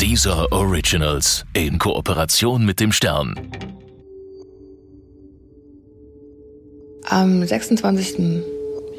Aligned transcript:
Dieser 0.00 0.50
Originals 0.50 1.44
in 1.52 1.78
Kooperation 1.78 2.66
mit 2.66 2.80
dem 2.80 2.90
Stern. 2.90 3.34
Am 7.04 7.46
26. 7.46 8.42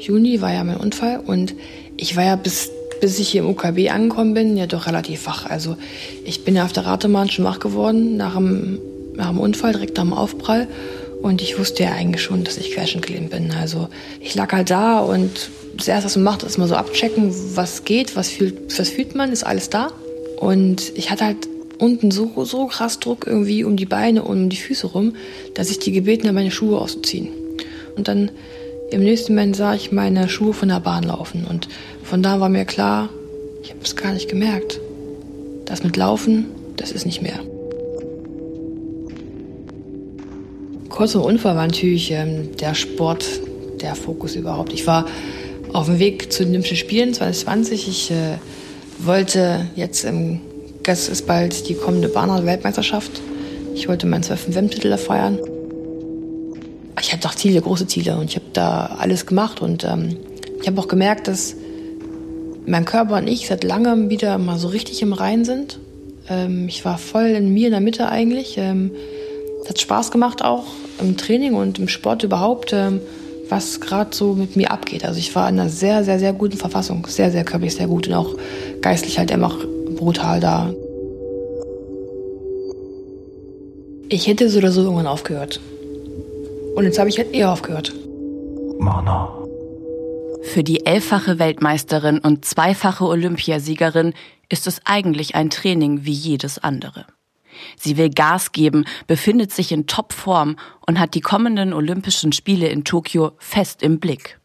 Juni 0.00 0.40
war 0.40 0.54
ja 0.54 0.64
mein 0.64 0.78
Unfall 0.78 1.20
und 1.20 1.54
ich 1.98 2.16
war 2.16 2.24
ja 2.24 2.36
bis, 2.36 2.70
bis 3.00 3.18
ich 3.18 3.28
hier 3.28 3.42
im 3.42 3.50
UKB 3.50 3.90
angekommen 3.90 4.32
bin, 4.32 4.56
ja 4.56 4.66
doch 4.66 4.86
relativ 4.86 5.26
wach. 5.26 5.44
Also 5.44 5.76
ich 6.24 6.44
bin 6.44 6.56
ja 6.56 6.64
auf 6.64 6.72
der 6.72 6.86
Ratebahn 6.86 7.28
schon 7.28 7.44
wach 7.44 7.60
geworden 7.60 8.16
nach 8.16 8.34
dem, 8.34 8.78
nach 9.14 9.28
dem 9.28 9.38
Unfall, 9.38 9.72
direkt 9.72 9.98
dem 9.98 10.14
Aufprall. 10.14 10.66
Und 11.20 11.42
ich 11.42 11.58
wusste 11.58 11.82
ja 11.84 11.92
eigentlich 11.92 12.22
schon, 12.22 12.42
dass 12.42 12.56
ich 12.56 12.72
querschnittgelähmt 12.72 13.30
bin. 13.30 13.52
Also 13.52 13.88
ich 14.20 14.34
lag 14.34 14.50
halt 14.52 14.70
da 14.70 15.00
und 15.00 15.50
das 15.76 15.88
Erste, 15.88 16.06
was 16.06 16.16
man 16.16 16.24
macht, 16.24 16.42
ist 16.42 16.56
mal 16.56 16.68
so 16.68 16.74
abchecken, 16.74 17.34
was 17.54 17.84
geht, 17.84 18.16
was 18.16 18.30
fühlt, 18.30 18.78
was 18.78 18.88
fühlt 18.88 19.14
man, 19.14 19.30
ist 19.30 19.44
alles 19.44 19.68
da. 19.68 19.90
Und 20.36 20.92
ich 20.94 21.10
hatte 21.10 21.24
halt 21.24 21.48
unten 21.78 22.10
so, 22.10 22.44
so 22.44 22.66
krass 22.66 23.00
Druck 23.00 23.26
irgendwie 23.26 23.64
um 23.64 23.76
die 23.76 23.86
Beine 23.86 24.22
und 24.22 24.44
um 24.44 24.48
die 24.48 24.56
Füße 24.56 24.86
rum, 24.86 25.14
dass 25.54 25.70
ich 25.70 25.78
die 25.78 25.92
gebeten 25.92 26.24
habe, 26.24 26.34
meine 26.34 26.50
Schuhe 26.50 26.80
auszuziehen. 26.80 27.28
Und 27.96 28.08
dann 28.08 28.30
im 28.90 29.02
nächsten 29.02 29.34
Moment 29.34 29.56
sah 29.56 29.74
ich 29.74 29.92
meine 29.92 30.28
Schuhe 30.28 30.52
von 30.52 30.68
der 30.68 30.80
Bahn 30.80 31.04
laufen. 31.04 31.44
Und 31.48 31.68
von 32.02 32.22
da 32.22 32.40
war 32.40 32.48
mir 32.48 32.64
klar, 32.64 33.08
ich 33.62 33.70
habe 33.70 33.80
es 33.82 33.96
gar 33.96 34.12
nicht 34.12 34.28
gemerkt. 34.28 34.80
Das 35.64 35.82
mit 35.82 35.96
Laufen, 35.96 36.46
das 36.76 36.92
ist 36.92 37.04
nicht 37.04 37.22
mehr. 37.22 37.40
Kurz 40.88 41.12
vor 41.12 41.24
Unfall 41.24 41.56
war 41.56 41.66
natürlich 41.66 42.10
ähm, 42.12 42.56
der 42.56 42.74
Sport 42.74 43.26
der 43.80 43.94
Fokus 43.94 44.36
überhaupt. 44.36 44.72
Ich 44.72 44.86
war 44.86 45.06
auf 45.72 45.86
dem 45.86 45.98
Weg 45.98 46.32
zu 46.32 46.44
den 46.44 46.50
Olympischen 46.50 46.76
Spielen 46.76 47.12
2020. 47.12 47.88
Ich 47.88 48.10
äh, 48.10 48.38
wollte 48.98 49.66
jetzt 49.74 50.04
im 50.04 50.40
Gast 50.82 51.08
ist 51.08 51.26
bald 51.26 51.68
die 51.68 51.74
kommende 51.74 52.08
Bahnrad-Weltmeisterschaft. 52.08 53.20
Ich 53.74 53.88
wollte 53.88 54.06
meinen 54.06 54.22
zwölften 54.22 54.54
WM-Titel 54.54 54.96
feiern. 54.96 55.38
Ich 57.00 57.12
hatte 57.12 57.28
auch 57.28 57.34
Ziele, 57.34 57.60
große 57.60 57.86
Ziele 57.86 58.16
und 58.16 58.30
ich 58.30 58.36
habe 58.36 58.46
da 58.52 58.96
alles 58.98 59.26
gemacht 59.26 59.60
und 59.60 59.84
ähm, 59.84 60.16
ich 60.60 60.66
habe 60.66 60.80
auch 60.80 60.88
gemerkt, 60.88 61.28
dass 61.28 61.56
mein 62.66 62.84
Körper 62.84 63.16
und 63.16 63.28
ich 63.28 63.48
seit 63.48 63.64
langem 63.64 64.10
wieder 64.10 64.38
mal 64.38 64.58
so 64.58 64.68
richtig 64.68 65.02
im 65.02 65.12
Reinen 65.12 65.44
sind. 65.44 65.78
Ähm, 66.28 66.68
ich 66.68 66.84
war 66.84 66.98
voll 66.98 67.26
in 67.26 67.52
mir 67.52 67.66
in 67.66 67.72
der 67.72 67.80
Mitte 67.80 68.08
eigentlich. 68.08 68.56
Ähm, 68.58 68.92
hat 69.68 69.80
Spaß 69.80 70.10
gemacht 70.10 70.44
auch 70.44 70.66
im 71.00 71.16
Training 71.16 71.54
und 71.54 71.78
im 71.78 71.88
Sport 71.88 72.22
überhaupt. 72.22 72.72
Ähm, 72.72 73.00
was 73.48 73.80
gerade 73.80 74.14
so 74.14 74.34
mit 74.34 74.56
mir 74.56 74.70
abgeht. 74.70 75.04
Also 75.04 75.18
ich 75.18 75.34
war 75.34 75.48
in 75.48 75.58
einer 75.58 75.68
sehr, 75.68 76.04
sehr, 76.04 76.18
sehr 76.18 76.32
guten 76.32 76.56
Verfassung. 76.56 77.06
Sehr, 77.06 77.30
sehr 77.30 77.44
körperlich 77.44 77.76
sehr 77.76 77.86
gut 77.86 78.08
und 78.08 78.14
auch 78.14 78.34
geistlich 78.80 79.18
halt 79.18 79.32
einfach 79.32 79.56
brutal 79.96 80.40
da. 80.40 80.72
Ich 84.08 84.26
hätte 84.26 84.48
so 84.48 84.58
oder 84.58 84.70
so 84.70 84.82
irgendwann 84.82 85.06
aufgehört. 85.06 85.60
Und 86.76 86.84
jetzt 86.84 86.98
habe 86.98 87.08
ich 87.08 87.18
halt 87.18 87.32
eher 87.32 87.50
aufgehört. 87.50 87.92
Mana. 88.78 89.32
Für 90.42 90.62
die 90.62 90.86
elffache 90.86 91.38
Weltmeisterin 91.38 92.18
und 92.18 92.44
zweifache 92.44 93.04
Olympiasiegerin 93.04 94.14
ist 94.48 94.66
es 94.66 94.80
eigentlich 94.84 95.34
ein 95.34 95.50
Training 95.50 96.04
wie 96.04 96.12
jedes 96.12 96.58
andere. 96.58 97.06
Sie 97.76 97.96
will 97.96 98.10
Gas 98.10 98.52
geben, 98.52 98.84
befindet 99.06 99.52
sich 99.52 99.72
in 99.72 99.86
Topform 99.86 100.56
und 100.86 100.98
hat 100.98 101.14
die 101.14 101.20
kommenden 101.20 101.72
Olympischen 101.72 102.32
Spiele 102.32 102.68
in 102.68 102.84
Tokio 102.84 103.32
fest 103.38 103.82
im 103.82 104.00
Blick. 104.00 104.38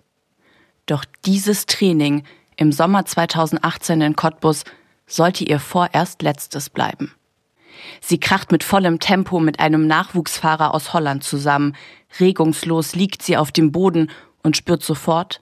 Doch 0.85 1.05
dieses 1.25 1.65
Training 1.65 2.23
im 2.57 2.71
Sommer 2.71 3.05
2018 3.05 4.01
in 4.01 4.15
Cottbus 4.15 4.63
sollte 5.07 5.43
ihr 5.43 5.59
vorerst 5.59 6.21
letztes 6.21 6.69
bleiben. 6.69 7.13
Sie 7.99 8.19
kracht 8.19 8.51
mit 8.51 8.63
vollem 8.63 8.99
Tempo 8.99 9.39
mit 9.39 9.59
einem 9.59 9.87
Nachwuchsfahrer 9.87 10.73
aus 10.73 10.93
Holland 10.93 11.23
zusammen. 11.23 11.75
Regungslos 12.19 12.95
liegt 12.95 13.21
sie 13.21 13.37
auf 13.37 13.51
dem 13.51 13.71
Boden 13.71 14.11
und 14.43 14.57
spürt 14.57 14.83
sofort, 14.83 15.41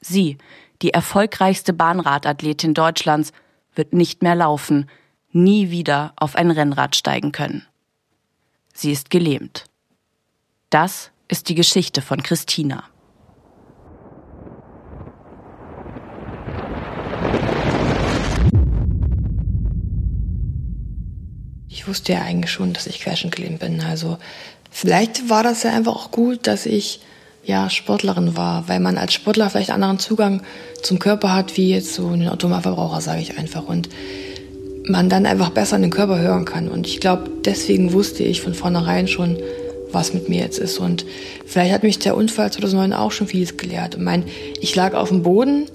sie, 0.00 0.38
die 0.82 0.90
erfolgreichste 0.90 1.72
Bahnradathletin 1.72 2.74
Deutschlands, 2.74 3.32
wird 3.74 3.94
nicht 3.94 4.22
mehr 4.22 4.34
laufen, 4.34 4.88
nie 5.32 5.70
wieder 5.70 6.12
auf 6.16 6.36
ein 6.36 6.50
Rennrad 6.50 6.96
steigen 6.96 7.32
können. 7.32 7.66
Sie 8.74 8.92
ist 8.92 9.10
gelähmt. 9.10 9.64
Das 10.70 11.10
ist 11.28 11.48
die 11.48 11.54
Geschichte 11.54 12.02
von 12.02 12.22
Christina. 12.22 12.84
Ich 21.68 21.88
wusste 21.88 22.12
ja 22.12 22.22
eigentlich 22.22 22.52
schon, 22.52 22.72
dass 22.72 22.86
ich 22.86 23.00
querschnittgelähmt 23.00 23.58
bin. 23.58 23.80
Also 23.82 24.18
vielleicht 24.70 25.28
war 25.28 25.42
das 25.42 25.62
ja 25.62 25.72
einfach 25.72 25.96
auch 25.96 26.10
gut, 26.10 26.46
dass 26.46 26.64
ich 26.64 27.00
ja 27.44 27.68
Sportlerin 27.70 28.36
war, 28.36 28.68
weil 28.68 28.78
man 28.78 28.98
als 28.98 29.14
Sportler 29.14 29.50
vielleicht 29.50 29.70
anderen 29.70 29.98
Zugang 29.98 30.42
zum 30.82 30.98
Körper 30.98 31.34
hat 31.34 31.56
wie 31.56 31.70
jetzt 31.70 31.94
so 31.94 32.08
ein 32.08 32.28
Automalverbraucher, 32.28 33.00
sage 33.00 33.22
ich 33.22 33.36
einfach. 33.36 33.64
Und 33.64 33.88
man 34.86 35.08
dann 35.08 35.26
einfach 35.26 35.50
besser 35.50 35.76
in 35.76 35.82
den 35.82 35.90
Körper 35.90 36.18
hören 36.18 36.44
kann. 36.44 36.68
Und 36.68 36.86
ich 36.86 37.00
glaube, 37.00 37.30
deswegen 37.44 37.92
wusste 37.92 38.24
ich 38.24 38.40
von 38.40 38.54
vornherein 38.54 39.08
schon, 39.08 39.38
was 39.92 40.14
mit 40.14 40.28
mir 40.28 40.40
jetzt 40.40 40.58
ist. 40.58 40.78
Und 40.78 41.04
vielleicht 41.46 41.72
hat 41.72 41.82
mich 41.82 41.98
der 41.98 42.16
Unfall 42.16 42.50
2009 42.50 42.92
auch 42.92 43.12
schon 43.12 43.26
vieles 43.26 43.56
gelehrt. 43.56 43.94
Ich 43.94 44.00
meine, 44.00 44.24
ich 44.60 44.74
lag 44.74 44.94
auf 44.94 45.08
dem 45.08 45.22
Boden, 45.22 45.66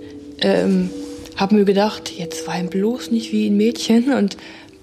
ähm, 0.42 0.90
habe 1.36 1.56
mir 1.56 1.66
gedacht, 1.66 2.12
jetzt 2.18 2.48
wein 2.48 2.70
bloß 2.70 3.12
nicht 3.12 3.32
wie 3.32 3.48
ein 3.48 3.58
Mädchen 3.58 4.14
und 4.14 4.38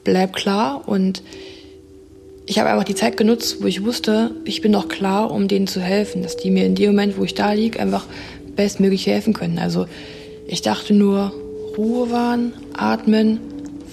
bleib 0.04 0.34
klar. 0.34 0.82
Und 0.86 1.22
ich 2.46 2.58
habe 2.58 2.70
einfach 2.70 2.84
die 2.84 2.94
Zeit 2.94 3.16
genutzt, 3.16 3.58
wo 3.60 3.66
ich 3.66 3.84
wusste, 3.84 4.30
ich 4.44 4.60
bin 4.60 4.72
noch 4.72 4.88
klar, 4.88 5.30
um 5.30 5.48
denen 5.48 5.66
zu 5.66 5.80
helfen, 5.80 6.22
dass 6.22 6.36
die 6.36 6.50
mir 6.50 6.64
in 6.64 6.74
dem 6.74 6.90
Moment, 6.90 7.18
wo 7.18 7.24
ich 7.24 7.34
da 7.34 7.52
lieg, 7.52 7.80
einfach 7.80 8.06
bestmöglich 8.54 9.06
helfen 9.06 9.32
können. 9.32 9.58
Also 9.58 9.86
ich 10.46 10.62
dachte 10.62 10.94
nur, 10.94 11.32
Ruhe 11.76 12.10
wahren, 12.10 12.52
atmen, 12.74 13.40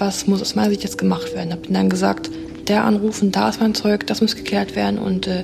was 0.02 0.26
muss 0.26 0.42
aus 0.42 0.56
meiner 0.56 0.72
Sicht 0.72 0.84
jetzt 0.84 0.98
gemacht 0.98 1.34
werden. 1.36 1.52
Habe 1.52 1.62
dann 1.70 1.90
gesagt, 1.90 2.30
der 2.68 2.84
anrufen, 2.84 3.32
da 3.32 3.50
ist 3.50 3.62
mein 3.62 3.76
Zeug, 3.76 4.08
das 4.08 4.20
muss 4.20 4.36
geklärt 4.36 4.76
werden. 4.76 4.98
Und 4.98 5.28
äh, 5.28 5.44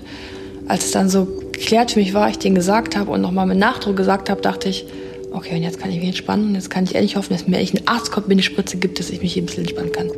als 0.68 0.86
es 0.86 0.92
dann 0.92 1.10
so 1.10 1.26
geklärt 1.52 1.92
für 1.92 2.00
mich 2.00 2.14
war, 2.14 2.28
ich 2.30 2.40
den 2.40 2.56
gesagt 2.56 2.98
habe 2.98 3.12
und 3.12 3.22
nochmal 3.22 3.46
mit 3.46 3.60
Nachdruck 3.60 3.96
gesagt 3.96 4.30
habe, 4.30 4.42
dachte 4.42 4.68
ich, 4.68 4.86
okay, 5.32 5.56
und 5.56 5.64
jetzt 5.64 5.80
kann 5.80 5.92
ich 5.92 5.98
mich 5.98 6.08
entspannen 6.08 6.48
und 6.48 6.56
jetzt 6.56 6.72
kann 6.72 6.84
ich 6.84 6.96
endlich 6.96 7.16
hoffen, 7.16 7.34
dass 7.34 7.48
mir 7.48 7.58
echt 7.58 7.76
ein 7.76 7.88
Arzt 7.88 8.12
kommt, 8.12 8.28
mir 8.28 8.34
eine 8.34 8.42
Spritze 8.44 8.78
gibt, 8.78 9.00
dass 9.00 9.12
ich 9.12 9.22
mich 9.22 9.38
ein 9.38 9.46
bisschen 9.46 9.64
entspannen 9.64 9.92
kann. 9.92 10.10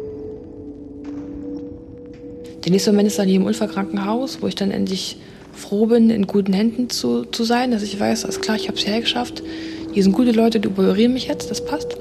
Der 2.64 2.72
nächste 2.72 2.92
Moment 2.92 3.08
ist 3.08 3.20
dann 3.20 3.28
hier 3.28 3.38
im 3.38 3.46
Unfallkrankenhaus, 3.46 4.42
wo 4.42 4.48
ich 4.48 4.56
dann 4.56 4.72
endlich 4.72 5.18
froh 5.52 5.86
bin, 5.86 6.10
in 6.10 6.28
guten 6.28 6.54
Händen 6.54 6.90
zu, 6.90 7.26
zu 7.26 7.44
sein, 7.44 7.72
dass 7.72 7.84
ich 7.84 8.00
weiß, 8.00 8.24
alles 8.24 8.40
klar, 8.40 8.56
ich 8.56 8.70
habe 8.70 8.78
es 8.78 8.88
hergeschafft. 8.88 9.44
Hier 9.92 10.04
sind 10.04 10.14
gute 10.14 10.32
Leute, 10.32 10.62
die 10.62 10.70
operieren 10.70 11.14
mich 11.14 11.28
jetzt, 11.28 11.52
das 11.52 11.66
passt. 11.66 11.98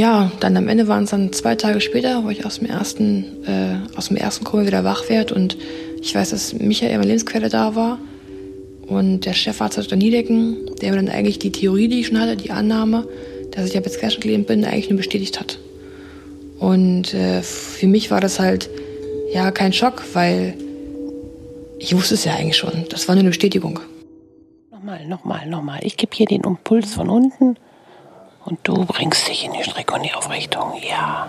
Ja, 0.00 0.32
dann 0.40 0.56
am 0.56 0.66
Ende 0.66 0.88
waren 0.88 1.04
es 1.04 1.10
dann 1.10 1.30
zwei 1.30 1.56
Tage 1.56 1.82
später, 1.82 2.24
wo 2.24 2.30
ich 2.30 2.46
aus 2.46 2.58
dem 2.58 2.70
ersten, 2.70 3.44
äh, 3.44 3.96
aus 3.98 4.08
dem 4.08 4.16
ersten 4.16 4.46
Koma 4.46 4.64
wieder 4.64 4.82
wach 4.82 5.10
werde 5.10 5.34
und 5.34 5.58
ich 6.00 6.14
weiß, 6.14 6.30
dass 6.30 6.54
Michael, 6.54 6.92
meine 6.92 7.08
Lebensquelle, 7.08 7.50
da 7.50 7.74
war 7.74 7.98
und 8.86 9.26
der 9.26 9.34
Chefarzt 9.34 9.76
Dr. 9.76 9.98
Niedecken, 9.98 10.56
der 10.80 10.92
mir 10.92 10.96
dann 10.96 11.10
eigentlich 11.10 11.38
die 11.38 11.52
Theorie, 11.52 11.88
die 11.88 12.00
ich 12.00 12.06
schon 12.06 12.18
hatte, 12.18 12.38
die 12.38 12.50
Annahme, 12.50 13.06
dass 13.50 13.66
ich 13.66 13.74
ja 13.74 13.82
querschnittgelähmt 13.82 14.46
bin, 14.46 14.64
eigentlich 14.64 14.88
nur 14.88 14.96
bestätigt 14.96 15.38
hat. 15.38 15.58
Und 16.58 17.12
äh, 17.12 17.42
für 17.42 17.86
mich 17.86 18.10
war 18.10 18.22
das 18.22 18.40
halt 18.40 18.70
ja 19.34 19.50
kein 19.50 19.74
Schock, 19.74 20.02
weil 20.14 20.54
ich 21.78 21.94
wusste 21.94 22.14
es 22.14 22.24
ja 22.24 22.36
eigentlich 22.36 22.56
schon. 22.56 22.86
Das 22.88 23.06
war 23.06 23.16
nur 23.16 23.20
eine 23.20 23.30
Bestätigung. 23.30 23.80
Nochmal, 24.70 25.06
nochmal, 25.06 25.46
nochmal. 25.46 25.80
Ich 25.82 25.98
gebe 25.98 26.16
hier 26.16 26.24
den 26.24 26.40
Impuls 26.40 26.94
von 26.94 27.10
unten. 27.10 27.56
Und 28.50 28.58
du 28.64 28.84
bringst 28.84 29.28
dich 29.28 29.44
in 29.44 29.52
die 29.52 29.62
Strecke 29.62 29.94
und 29.94 30.04
die 30.04 30.12
Aufrichtung. 30.12 30.72
Ja, 30.82 31.28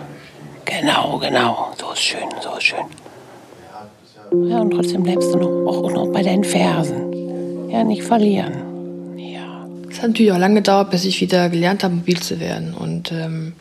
genau, 0.64 1.18
genau. 1.18 1.72
So 1.80 1.92
ist 1.92 2.00
schön, 2.00 2.28
so 2.42 2.56
ist 2.56 2.64
schön. 2.64 4.48
Ja, 4.50 4.60
und 4.60 4.72
trotzdem 4.72 5.04
bleibst 5.04 5.32
du 5.32 5.38
noch, 5.38 5.66
auch 5.68 5.92
noch 5.92 6.08
bei 6.08 6.24
deinen 6.24 6.42
Fersen. 6.42 7.70
Ja, 7.70 7.84
nicht 7.84 8.02
verlieren. 8.02 9.16
Ja. 9.16 9.68
Es 9.88 10.02
hat 10.02 10.08
natürlich 10.08 10.32
auch 10.32 10.38
lange 10.38 10.56
gedauert, 10.56 10.90
bis 10.90 11.04
ich 11.04 11.20
wieder 11.20 11.48
gelernt 11.48 11.84
habe, 11.84 11.94
mobil 11.94 12.18
zu 12.18 12.40
werden. 12.40 12.74
Und 12.74 13.12
ähm, 13.12 13.52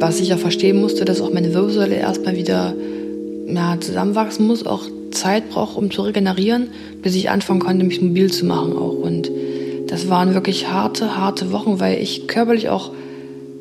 was 0.00 0.20
ich 0.20 0.28
ja 0.28 0.38
verstehen 0.38 0.80
musste, 0.80 1.04
dass 1.04 1.20
auch 1.20 1.34
meine 1.34 1.52
Wirbelsäule 1.52 1.96
erstmal 1.96 2.34
wieder 2.34 2.72
ja, 3.46 3.76
zusammenwachsen 3.78 4.46
muss, 4.46 4.64
auch 4.64 4.84
Zeit 5.10 5.50
braucht, 5.50 5.76
um 5.76 5.90
zu 5.90 6.00
regenerieren, 6.00 6.68
bis 7.02 7.14
ich 7.14 7.28
anfangen 7.28 7.60
konnte, 7.60 7.84
mich 7.84 8.00
mobil 8.00 8.32
zu 8.32 8.46
machen 8.46 8.72
auch. 8.72 8.94
Und 8.94 9.30
das 9.88 10.08
waren 10.08 10.34
wirklich 10.34 10.68
harte, 10.68 11.16
harte 11.16 11.52
Wochen, 11.52 11.80
weil 11.80 12.00
ich 12.00 12.26
körperlich 12.26 12.68
auch 12.68 12.92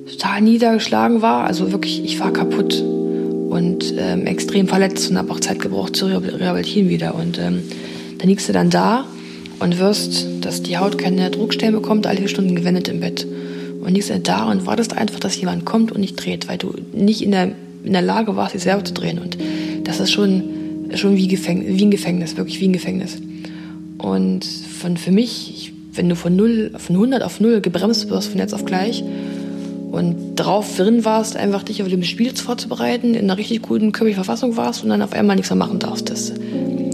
total 0.10 0.42
niedergeschlagen 0.42 1.22
war. 1.22 1.46
Also 1.46 1.72
wirklich, 1.72 2.04
ich 2.04 2.20
war 2.20 2.31
kaputt 2.31 2.81
und 2.81 3.94
ähm, 3.98 4.25
extrem 4.25 4.68
verletzt 4.68 5.10
und 5.10 5.18
habe 5.18 5.31
auch 5.31 5.40
Zeit 5.40 5.60
gebraucht 5.60 5.96
zu 5.96 6.08
rehabilitieren 6.08 6.90
wieder. 6.90 7.16
Und 7.16 7.38
ähm, 7.40 7.64
dann 8.18 8.30
liegst 8.30 8.50
du 8.50 8.54
dann 8.54 8.70
da 8.70 9.06
und 9.60 9.80
wirst, 9.80 10.28
dass 10.42 10.64
die 10.64 10.78
Haut 10.78 10.98
keine 10.98 11.30
Druckstellen 11.30 11.75
bekommt, 11.75 12.08
alle 12.08 12.18
vier 12.18 12.28
Stunden 12.28 12.56
gewendet 12.56 12.88
im 12.88 13.00
Bett. 13.00 13.28
und 13.81 13.94
liegst 13.94 14.12
da 14.24 14.50
und 14.50 14.66
wartest 14.66 14.98
einfach, 14.98 15.19
dass 15.19 15.40
jemand 15.40 15.66
kommt 15.66 15.92
und 15.92 16.02
dich 16.02 16.16
dreht, 16.16 16.48
weil 16.48 16.58
du 16.58 16.74
nicht 16.94 17.22
in 17.22 17.31
der, 17.31 17.52
in 17.84 17.94
der 17.94 18.02
Lage 18.02 18.36
warst, 18.36 18.54
dich 18.54 18.64
selber 18.64 18.84
zu 18.84 18.94
drehen. 18.94 19.19
Und 19.19 19.38
das 19.84 20.00
ist 20.00 20.12
schon, 20.12 20.44
schon 20.96 21.18
wie, 21.18 21.28
Gefängnis, 21.28 21.78
wie 21.78 21.86
ein 21.86 21.92
Gefängnis, 21.92 22.38
wirklich 22.38 22.60
wie 22.60 22.69
ein 22.69 22.74
Gefängnis. 22.74 23.18
Und 23.98 24.46
von, 24.46 24.98
für 24.98 25.12
mich, 25.12 25.54
ich, 25.56 25.73
wenn 25.94 26.10
du 26.10 26.16
von, 26.16 26.36
0, 26.36 26.72
von 26.78 26.95
100 26.95 27.24
auf 27.24 27.40
0 27.40 27.62
gebremst 27.62 28.10
wirst, 28.10 28.30
von 28.30 28.40
jetzt 28.40 28.54
auf 28.54 28.66
gleich, 28.66 29.04
und 29.92 30.36
drauf 30.36 30.75
drin 30.75 31.06
warst, 31.06 31.38
einfach 31.38 31.62
dich 31.62 31.84
auf 31.84 31.88
dem 31.88 32.04
Spiel 32.04 32.36
vorzubereiten, 32.36 33.13
in 33.13 33.25
einer 33.25 33.38
richtig 33.38 33.62
guten 33.62 33.92
körperlichen 33.92 34.24
Verfassung 34.24 34.57
warst 34.57 34.84
und 34.84 34.90
dann 34.90 35.04
auf 35.04 35.13
einmal 35.13 35.36
nichts 35.36 35.51
mehr 35.51 35.57
machen 35.57 35.78
darfst. 35.78 36.10
Das, 36.10 36.34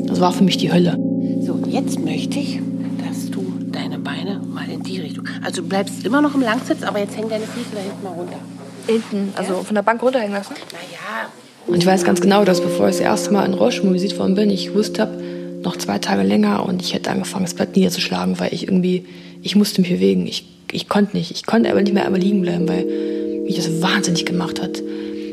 das 0.03 0.19
war 0.19 0.33
für 0.33 0.43
mich 0.43 0.57
die 0.57 0.71
Hölle. 0.71 0.97
So, 1.45 1.61
jetzt 1.69 1.97
möchte 1.99 2.39
ich, 2.39 2.59
dass 3.07 3.31
du 3.31 3.45
deine 3.71 3.99
Beine 3.99 4.41
mal 4.45 4.69
in 4.69 4.83
die 4.83 4.99
Richtung. 4.99 5.25
Also 5.45 5.61
du 5.61 5.69
bleibst 5.69 6.05
immer 6.05 6.21
noch 6.21 6.35
im 6.35 6.41
Langsitz, 6.41 6.83
aber 6.83 6.99
jetzt 6.99 7.15
hängen 7.15 7.29
deine 7.29 7.45
Füße 7.45 7.69
da 7.73 7.79
hinten 7.79 8.03
mal 8.03 8.09
runter. 8.09 8.39
Hinten, 8.85 9.33
also 9.37 9.53
ja? 9.53 9.59
von 9.59 9.75
der 9.75 9.81
Bank 9.81 10.03
runterhängen 10.03 10.33
lassen? 10.33 10.55
Naja. 10.73 11.29
Und 11.67 11.77
ich 11.77 11.85
weiß 11.85 12.03
ganz 12.03 12.19
genau, 12.19 12.43
dass 12.43 12.59
bevor 12.59 12.89
ich 12.89 12.97
das 12.97 13.01
erste 13.01 13.31
Mal 13.31 13.45
in 13.45 13.53
Roche 13.53 13.81
mobilisiert 13.81 14.19
worden 14.19 14.35
bin, 14.35 14.49
ich 14.49 14.73
wusste 14.73 15.03
habe, 15.03 15.18
noch 15.63 15.77
zwei 15.77 15.99
Tage 15.99 16.23
länger 16.23 16.65
und 16.65 16.81
ich 16.81 16.93
hätte 16.93 17.11
angefangen, 17.11 17.45
das 17.45 17.53
Bett 17.53 17.75
niederzuschlagen, 17.75 18.39
weil 18.39 18.53
ich 18.53 18.63
irgendwie, 18.63 19.05
ich 19.41 19.55
musste 19.55 19.81
mich 19.81 19.89
bewegen. 19.89 20.25
Ich 20.25 20.45
ich 20.71 20.89
konnte 20.89 21.17
nicht. 21.17 21.31
Ich 21.31 21.45
konnte 21.45 21.69
aber 21.69 21.81
nicht 21.81 21.93
mehr 21.93 22.05
einmal 22.05 22.21
liegen 22.21 22.41
bleiben, 22.41 22.67
weil 22.67 22.85
mich 23.43 23.55
das 23.55 23.81
wahnsinnig 23.81 24.25
gemacht 24.25 24.61
hat. 24.61 24.81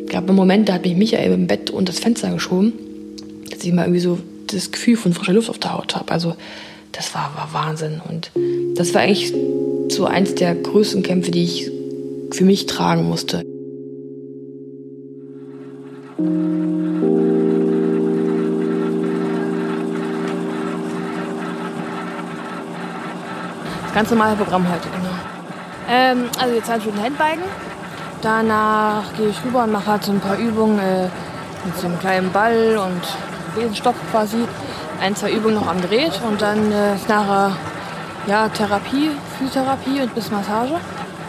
Es 0.05 0.11
gab 0.11 0.27
einen 0.29 0.37
Moment, 0.37 0.69
da 0.69 0.75
hat 0.75 0.85
mich 0.85 0.97
Michael 0.97 1.33
im 1.33 1.47
Bett 1.47 1.71
unter 1.71 1.93
das 1.93 2.01
Fenster 2.01 2.33
geschoben, 2.33 2.73
dass 3.51 3.63
ich 3.63 3.73
mal 3.73 3.83
irgendwie 3.83 4.01
so 4.01 4.19
das 4.47 4.71
Gefühl 4.71 4.97
von 4.97 5.13
frischer 5.13 5.33
Luft 5.33 5.51
auf 5.51 5.59
der 5.59 5.75
Haut 5.75 5.97
habe. 5.97 6.13
Also 6.13 6.35
das 6.93 7.15
war, 7.15 7.33
war 7.37 7.51
Wahnsinn. 7.53 8.01
Und 8.09 8.31
das 8.77 8.95
war 8.95 9.03
eigentlich 9.03 9.35
so 9.89 10.07
eins 10.07 10.35
der 10.35 10.55
größten 10.55 11.03
Kämpfe, 11.03 11.31
die 11.31 11.45
ich 11.45 11.71
für 12.33 12.45
mich 12.45 12.67
tragen 12.67 13.05
musste. 13.05 13.43
Ganz 23.97 24.11
normale 24.11 24.37
Programm 24.37 24.71
heute, 24.71 24.91
genau. 24.91 25.09
Ähm, 25.89 26.29
also 26.39 26.55
jetzt 26.55 26.67
20 26.67 26.93
Minuten 26.93 27.03
Handbiken. 27.03 27.45
Danach 28.21 29.05
gehe 29.17 29.29
ich 29.31 29.43
rüber 29.43 29.65
und 29.65 29.73
mache 29.73 29.87
halt 29.87 30.05
so 30.05 30.13
ein 30.13 30.21
paar 30.21 30.37
Übungen 30.37 30.79
äh, 30.79 31.05
mit 31.65 31.79
so 31.79 31.87
einem 31.87 31.99
kleinen 31.99 32.31
Ball 32.31 32.77
und 32.77 33.01
Besenstock 33.55 33.95
quasi. 34.11 34.45
Ein, 35.01 35.17
zwei 35.17 35.31
Übungen 35.31 35.55
noch 35.55 35.67
am 35.67 35.81
Gerät 35.81 36.21
und 36.29 36.43
dann 36.43 36.71
äh, 36.73 36.97
ist 36.97 37.09
nachher 37.09 37.57
ja, 38.27 38.51
Therapie, 38.51 39.13
Physiotherapie 39.39 40.03
und 40.03 40.15
bis 40.15 40.31
Massage. 40.31 40.75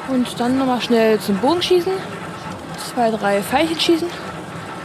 Und 0.09 0.37
dann 0.37 0.57
nochmal 0.57 0.81
schnell 0.81 1.21
zum 1.21 1.37
Bogenschießen, 1.37 1.93
zwei, 2.93 3.11
drei 3.11 3.41
Pfeilchen 3.43 3.79
schießen 3.79 4.09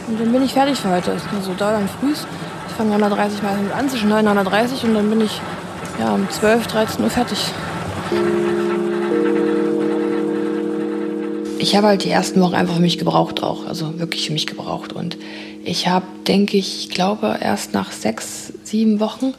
und 0.06 0.20
dann 0.20 0.30
bin 0.30 0.44
ich 0.44 0.52
fertig 0.52 0.78
für 0.78 0.90
heute. 0.90 1.14
Das 1.14 1.24
ist 1.24 1.32
nur 1.32 1.42
so 1.42 1.52
da 1.54 1.72
dann 1.72 1.88
früh. 1.88 2.12
Ich 2.12 2.74
fange 2.76 2.90
930 2.90 3.42
Mal 3.42 3.56
mit 3.56 3.74
an, 3.74 3.88
zwischen 3.88 4.08
9 4.08 4.20
und 4.20 4.36
930 4.36 4.84
und 4.84 4.94
dann 4.94 5.10
bin 5.10 5.22
ich 5.22 5.40
ja, 5.98 6.12
um 6.12 6.30
12, 6.30 6.68
13 6.68 7.02
Uhr 7.02 7.10
fertig. 7.10 7.52
Ich 11.58 11.76
habe 11.76 11.86
halt 11.86 12.04
die 12.04 12.10
ersten 12.10 12.40
Wochen 12.40 12.54
einfach 12.54 12.74
für 12.74 12.82
mich 12.82 12.98
gebraucht 12.98 13.42
auch, 13.42 13.66
also 13.66 13.98
wirklich 13.98 14.26
für 14.26 14.32
mich 14.32 14.46
gebraucht. 14.46 14.92
Und 14.92 15.16
ich 15.64 15.86
habe, 15.86 16.04
denke 16.26 16.56
ich, 16.56 16.80
ich 16.80 16.90
glaube 16.90 17.38
erst 17.40 17.72
nach 17.72 17.92
sechs, 17.92 18.52
sieben 18.64 19.00
Wochen, 19.00 19.32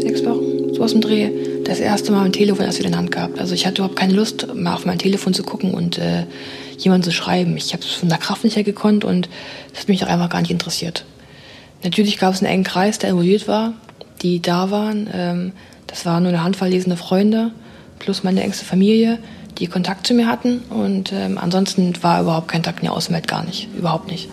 sechs 0.00 0.24
Wochen, 0.24 0.74
so 0.74 0.82
aus 0.82 0.92
dem 0.92 1.02
Dreh, 1.02 1.30
das 1.64 1.78
erste 1.78 2.10
Mal 2.10 2.22
mein 2.22 2.32
Telefon 2.32 2.64
erst 2.64 2.78
wieder 2.78 2.88
in 2.88 2.96
Hand 2.96 3.12
gehabt. 3.12 3.38
Also 3.38 3.54
ich 3.54 3.66
hatte 3.66 3.82
überhaupt 3.82 3.98
keine 3.98 4.14
Lust, 4.14 4.52
mal 4.54 4.74
auf 4.74 4.86
mein 4.86 4.98
Telefon 4.98 5.34
zu 5.34 5.42
gucken 5.42 5.72
und 5.74 5.98
äh, 5.98 6.24
jemanden 6.78 7.04
zu 7.04 7.12
schreiben. 7.12 7.56
Ich 7.56 7.72
habe 7.72 7.82
es 7.82 7.90
von 7.90 8.08
der 8.08 8.18
Kraft 8.18 8.42
nicht 8.42 8.56
her 8.56 8.64
gekonnt 8.64 9.04
und 9.04 9.28
das 9.72 9.82
hat 9.82 9.88
mich 9.88 10.02
auch 10.02 10.08
einfach 10.08 10.30
gar 10.30 10.40
nicht 10.40 10.50
interessiert. 10.50 11.04
Natürlich 11.84 12.18
gab 12.18 12.34
es 12.34 12.40
einen 12.40 12.50
engen 12.50 12.64
Kreis, 12.64 12.98
der 12.98 13.10
involviert 13.10 13.46
war, 13.46 13.74
die 14.22 14.40
da 14.40 14.70
waren. 14.70 15.08
Ähm, 15.12 15.52
das 15.90 16.06
waren 16.06 16.22
nur 16.22 16.32
eine 16.32 16.44
Handvoll 16.44 16.68
lesende 16.68 16.96
Freunde 16.96 17.50
plus 17.98 18.22
meine 18.22 18.42
engste 18.42 18.64
Familie, 18.64 19.18
die 19.58 19.66
Kontakt 19.66 20.06
zu 20.06 20.14
mir 20.14 20.26
hatten. 20.26 20.62
Und 20.70 21.12
ähm, 21.12 21.36
ansonsten 21.36 21.92
war 22.02 22.22
überhaupt 22.22 22.48
kein 22.48 22.62
Kontakt 22.62 22.80
in 22.80 22.86
der 22.86 22.94
Außenwelt 22.94 23.28
gar 23.28 23.44
nicht. 23.44 23.68
Überhaupt 23.76 24.10
nicht. 24.10 24.28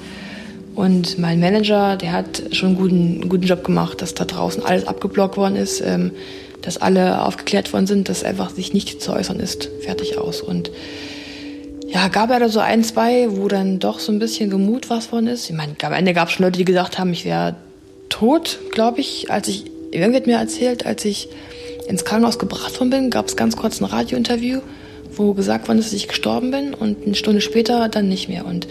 Und 0.75 1.17
mein 1.17 1.39
Manager, 1.39 1.97
der 1.97 2.11
hat 2.13 2.43
schon 2.51 2.69
einen 2.69 2.77
guten, 2.77 3.29
guten 3.29 3.43
Job 3.43 3.63
gemacht, 3.63 4.01
dass 4.01 4.13
da 4.13 4.25
draußen 4.25 4.63
alles 4.63 4.87
abgeblockt 4.87 5.35
worden 5.35 5.55
ist, 5.55 5.81
ähm, 5.81 6.11
dass 6.61 6.77
alle 6.77 7.23
aufgeklärt 7.23 7.73
worden 7.73 7.87
sind, 7.87 8.09
dass 8.09 8.23
einfach 8.23 8.51
sich 8.51 8.73
nicht 8.73 9.01
zu 9.01 9.11
äußern 9.11 9.39
ist. 9.39 9.69
Fertig 9.81 10.17
aus. 10.17 10.41
Und 10.41 10.71
ja, 11.87 12.07
gab 12.09 12.29
ja 12.29 12.39
da 12.39 12.49
so 12.49 12.59
ein, 12.59 12.83
zwei, 12.83 13.27
wo 13.31 13.47
dann 13.47 13.79
doch 13.79 13.99
so 13.99 14.11
ein 14.11 14.19
bisschen 14.19 14.49
Gemut 14.49 14.89
was 14.89 15.11
worden 15.11 15.27
ist. 15.27 15.49
Ich 15.49 15.55
meine, 15.55 15.73
am 15.81 15.93
Ende 15.93 16.13
gab 16.13 16.27
es 16.27 16.35
schon 16.35 16.45
Leute, 16.45 16.59
die 16.59 16.65
gesagt 16.65 16.99
haben, 16.99 17.11
ich 17.11 17.25
wäre 17.25 17.55
tot, 18.09 18.59
glaube 18.71 18.99
ich, 18.99 19.31
als 19.31 19.47
ich 19.47 19.65
Irgendwer 19.91 20.19
hat 20.19 20.27
mir 20.27 20.37
erzählt, 20.37 20.85
als 20.85 21.05
ich 21.05 21.29
ins 21.87 22.05
Krankenhaus 22.05 22.37
gebracht 22.37 22.79
worden 22.79 22.89
bin, 22.89 23.09
gab 23.09 23.27
es 23.27 23.35
ganz 23.35 23.55
kurz 23.55 23.79
ein 23.79 23.85
Radiointerview, 23.85 24.59
wo 25.15 25.33
gesagt 25.33 25.67
worden 25.67 25.79
ist, 25.79 25.87
dass 25.87 25.93
ich 25.93 26.07
gestorben 26.07 26.51
bin 26.51 26.73
und 26.73 27.05
eine 27.05 27.15
Stunde 27.15 27.41
später 27.41 27.89
dann 27.89 28.09
nicht 28.09 28.29
mehr. 28.29 28.45
Und 28.45 28.67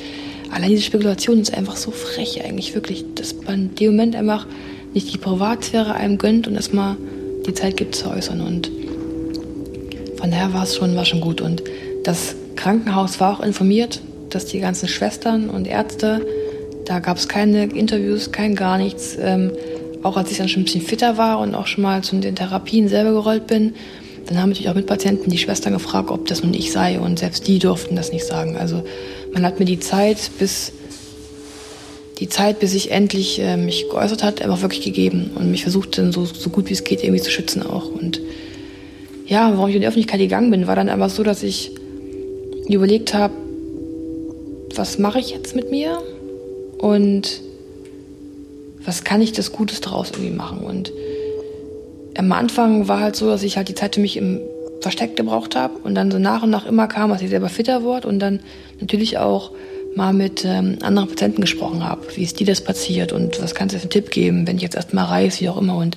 allein 0.50 0.70
diese 0.70 0.82
Spekulation 0.82 1.40
ist 1.40 1.54
einfach 1.54 1.76
so 1.76 1.90
frech 1.90 2.44
eigentlich, 2.44 2.74
wirklich, 2.74 3.04
dass 3.14 3.34
man 3.34 3.54
in 3.54 3.74
dem 3.74 3.90
Moment 3.92 4.16
einfach 4.16 4.46
nicht 4.92 5.12
die 5.12 5.18
Privatsphäre 5.18 5.94
einem 5.94 6.18
gönnt 6.18 6.46
und 6.46 6.54
erstmal 6.54 6.96
die 7.46 7.54
Zeit 7.54 7.76
gibt 7.76 7.94
zu 7.94 8.10
äußern. 8.10 8.40
Und 8.40 8.70
von 10.18 10.30
daher 10.30 10.52
war 10.52 10.64
es 10.64 10.76
schon, 10.76 10.94
war 10.96 11.04
schon 11.04 11.20
gut. 11.20 11.40
Und 11.40 11.62
das 12.04 12.34
Krankenhaus 12.54 13.20
war 13.20 13.38
auch 13.38 13.40
informiert, 13.40 14.00
dass 14.30 14.46
die 14.46 14.60
ganzen 14.60 14.88
Schwestern 14.88 15.50
und 15.50 15.66
Ärzte, 15.66 16.26
da 16.84 16.98
gab 16.98 17.16
es 17.16 17.28
keine 17.28 17.64
Interviews, 17.64 18.32
kein 18.32 18.54
gar 18.54 18.78
nichts. 18.78 19.16
Ähm, 19.20 19.52
auch 20.02 20.16
als 20.16 20.31
ich 20.31 20.38
dann 20.38 20.48
schon 20.48 20.62
ein 20.62 20.64
bisschen 20.64 20.82
fitter 20.82 21.16
war 21.16 21.38
und 21.40 21.54
auch 21.54 21.66
schon 21.66 21.82
mal 21.82 22.02
zu 22.02 22.16
den 22.16 22.37
Therapien 22.37 22.88
selber 22.88 23.12
gerollt 23.12 23.46
bin, 23.46 23.75
dann 24.26 24.38
haben 24.38 24.48
natürlich 24.48 24.69
auch 24.69 24.75
mit 24.75 24.87
Patienten 24.87 25.31
die 25.31 25.38
Schwestern 25.38 25.72
gefragt, 25.72 26.10
ob 26.10 26.26
das 26.26 26.43
nun 26.43 26.52
ich 26.52 26.72
sei 26.72 26.98
und 26.98 27.19
selbst 27.19 27.46
die 27.46 27.58
durften 27.58 27.94
das 27.96 28.12
nicht 28.12 28.25
sagen. 28.25 28.56
Also 28.56 28.82
man 29.32 29.44
hat 29.44 29.58
mir 29.58 29.66
die 29.66 29.81
Zeit 29.81 30.19
bis 30.38 30.72
die 32.19 32.28
Zeit, 32.28 32.60
bis 32.60 32.75
ich 32.75 32.90
endlich 32.90 33.38
äh, 33.40 33.58
mich 33.58 33.90
geäußert 33.90 34.22
hat, 34.22 34.40
einfach 34.40 34.62
wirklich 34.62 34.82
gegeben 34.82 35.32
und 35.34 35.50
mich 35.50 35.62
versucht 35.62 35.99
dann 35.99 36.12
so, 36.12 36.25
so 36.25 36.49
gut 36.49 36.70
wie 36.70 36.72
es 36.72 36.82
geht 36.82 37.04
irgendwie 37.04 37.22
zu 37.22 37.31
schützen 37.31 37.62
auch. 37.62 37.90
Und 37.90 38.20
ja, 39.26 39.52
warum 39.52 39.69
ich 39.69 39.75
in 39.75 39.82
die 39.82 39.87
Öffentlichkeit 39.87 40.20
gegangen 40.20 40.50
bin, 40.50 40.66
war 40.66 40.76
dann 40.76 40.88
einfach 40.88 41.10
so, 41.10 41.22
dass 41.22 41.42
ich 41.42 41.72
überlegt 42.69 43.12
habe, 43.12 43.34
was 44.75 44.99
mache 44.99 45.18
ich 45.18 45.30
jetzt 45.30 45.54
mit 45.54 45.71
mir 45.71 46.02
und 46.78 47.42
was 48.87 49.05
kann 49.05 49.21
ich 49.21 49.33
das 49.33 49.52
Gutes 49.52 49.81
daraus 49.81 50.11
irgendwie 50.11 50.31
machen? 50.31 50.61
Und 50.61 50.93
am 52.16 52.33
Anfang 52.33 52.88
war 52.88 53.00
halt 53.00 53.16
so, 53.16 53.28
dass 53.28 53.43
ich 53.43 53.57
halt 53.57 53.69
die 53.69 53.75
Zeit 53.75 53.97
für 53.97 54.00
mich 54.00 54.16
im 54.16 54.40
Versteck 54.81 55.16
gebraucht 55.16 55.57
habe 55.57 55.78
und 55.78 55.95
dann 55.95 56.11
so 56.11 56.19
nach 56.19 56.43
und 56.43 56.50
nach 56.50 56.64
immer 56.66 56.87
kam, 56.87 57.11
dass 57.11 57.21
ich 57.21 57.31
selber 57.31 57.49
fitter 57.49 57.83
wurde 57.83 58.09
und 58.09 58.21
dann 58.21 58.40
natürlich 58.81 59.19
auch 59.19 59.50
mal 59.97 60.12
mit 60.12 60.45
ähm, 60.45 60.78
anderen 60.83 61.09
Patienten 61.09 61.40
gesprochen 61.40 61.83
habe, 61.83 62.07
wie 62.14 62.23
ist 62.23 62.38
dir 62.38 62.47
das 62.47 62.62
passiert 62.62 63.12
und 63.12 63.43
was 63.43 63.55
kannst 63.55 63.75
du 63.75 63.78
für 63.78 63.85
einen 63.85 63.90
Tipp 63.90 64.11
geben, 64.11 64.47
wenn 64.47 64.57
ich 64.57 64.62
jetzt 64.62 64.76
erstmal 64.76 65.07
reise, 65.07 65.40
wie 65.40 65.49
auch 65.49 65.57
immer. 65.57 65.76
Und 65.76 65.97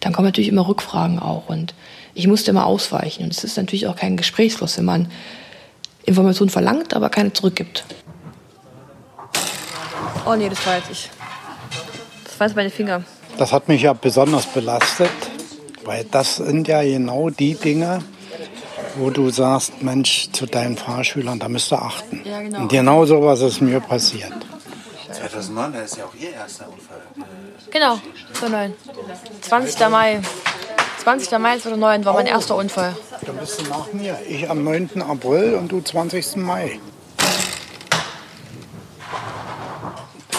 dann 0.00 0.12
kommen 0.12 0.26
natürlich 0.26 0.48
immer 0.48 0.68
Rückfragen 0.68 1.18
auch 1.18 1.48
und 1.48 1.74
ich 2.14 2.26
musste 2.26 2.50
immer 2.50 2.66
ausweichen. 2.66 3.24
Und 3.24 3.32
es 3.32 3.44
ist 3.44 3.56
natürlich 3.56 3.86
auch 3.86 3.96
kein 3.96 4.16
Gesprächsfluss, 4.16 4.76
wenn 4.76 4.84
man 4.84 5.10
Informationen 6.04 6.50
verlangt, 6.50 6.94
aber 6.94 7.08
keine 7.08 7.32
zurückgibt. 7.32 7.84
Oh 10.26 10.34
nee, 10.36 10.48
das 10.48 10.66
war 10.66 10.76
jetzt 10.76 10.90
ich 10.90 11.10
weiß 12.40 12.54
meine 12.54 12.70
Finger. 12.70 13.02
Das 13.38 13.52
hat 13.52 13.68
mich 13.68 13.82
ja 13.82 13.92
besonders 13.92 14.46
belastet, 14.46 15.10
weil 15.84 16.04
das 16.10 16.36
sind 16.36 16.68
ja 16.68 16.82
genau 16.82 17.30
die 17.30 17.54
Dinge, 17.54 18.00
wo 18.96 19.10
du 19.10 19.30
sagst, 19.30 19.82
Mensch, 19.82 20.30
zu 20.32 20.46
deinen 20.46 20.76
Fahrschülern, 20.76 21.38
da 21.38 21.48
müsst 21.48 21.72
ihr 21.72 21.80
achten. 21.80 22.22
Ja, 22.24 22.40
genau. 22.40 22.60
Und 22.60 22.68
genau 22.68 23.06
so 23.06 23.22
was 23.22 23.40
ist 23.40 23.60
mir 23.60 23.80
passiert. 23.80 24.32
2009, 25.12 25.72
da 25.72 25.80
ist 25.80 25.96
ja 25.96 26.04
auch 26.04 26.14
Ihr 26.14 26.32
erster 26.32 26.66
Unfall. 26.68 27.00
Genau, 27.70 27.98
2009. 28.34 28.74
20. 29.40 29.88
Mai. 29.90 30.20
20. 31.02 31.38
Mai 31.38 31.58
2009 31.58 32.04
war 32.04 32.14
mein 32.14 32.26
erster 32.26 32.56
Unfall. 32.56 32.94
Dann 33.24 33.36
bist 33.36 33.60
du 33.60 33.64
nach 33.68 33.92
mir. 33.92 34.18
Ich 34.28 34.48
am 34.50 34.64
9. 34.64 35.02
April 35.02 35.54
und 35.54 35.72
du 35.72 35.80
20. 35.80 36.36
Mai. 36.36 36.78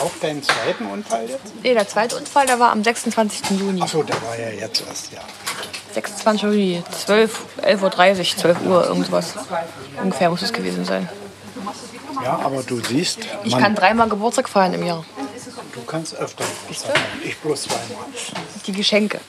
Auch 0.02 0.12
deinen 0.22 0.42
zweiten 0.44 0.86
Unfall 0.86 1.28
jetzt? 1.28 1.54
Nee, 1.64 1.74
der 1.74 1.88
zweite 1.88 2.16
Unfall, 2.16 2.46
der 2.46 2.60
war 2.60 2.72
am 2.72 2.84
26. 2.84 3.60
Juni. 3.60 3.82
Achso, 3.82 4.04
der 4.04 4.16
war 4.22 4.40
ja 4.40 4.50
jetzt 4.50 4.84
erst, 4.88 5.12
ja. 5.12 5.22
26. 5.94 6.42
Juni, 6.44 6.84
12, 7.06 7.46
11.30 7.64 7.82
Uhr, 7.84 8.38
12 8.38 8.66
Uhr, 8.66 8.86
irgendwas. 8.86 9.34
Ungefähr 10.02 10.30
muss 10.30 10.42
es 10.42 10.54
gewesen 10.54 10.86
sein. 10.86 11.10
Ja, 12.24 12.40
aber 12.44 12.64
du 12.64 12.80
siehst. 12.82 13.20
Ich 13.44 13.58
kann 13.58 13.76
dreimal 13.76 14.10
Geburtstag 14.10 14.50
feiern 14.50 14.74
im 14.74 14.86
Jahr. 14.86 15.06
Du 15.74 15.82
kannst 15.86 16.16
öfter 16.16 16.44
Geburtstag 16.44 16.98
feiern. 16.98 17.08
Ich 17.24 17.38
bloß 17.38 17.64
zweimal. 17.64 17.86
Die 18.68 18.72
Geschenke. 18.72 19.20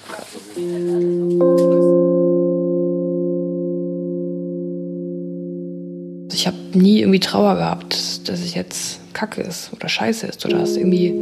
Ich 6.33 6.47
habe 6.47 6.57
nie 6.73 7.01
irgendwie 7.01 7.21
Trauer 7.21 7.57
gehabt, 7.57 8.29
dass 8.29 8.41
es 8.41 8.55
jetzt 8.55 9.00
Kacke 9.13 9.43
ist 9.43 9.73
oder 9.73 9.89
Scheiße 9.89 10.27
ist 10.27 10.45
oder 10.47 10.59
dass 10.59 10.77
irgendwie 10.77 11.15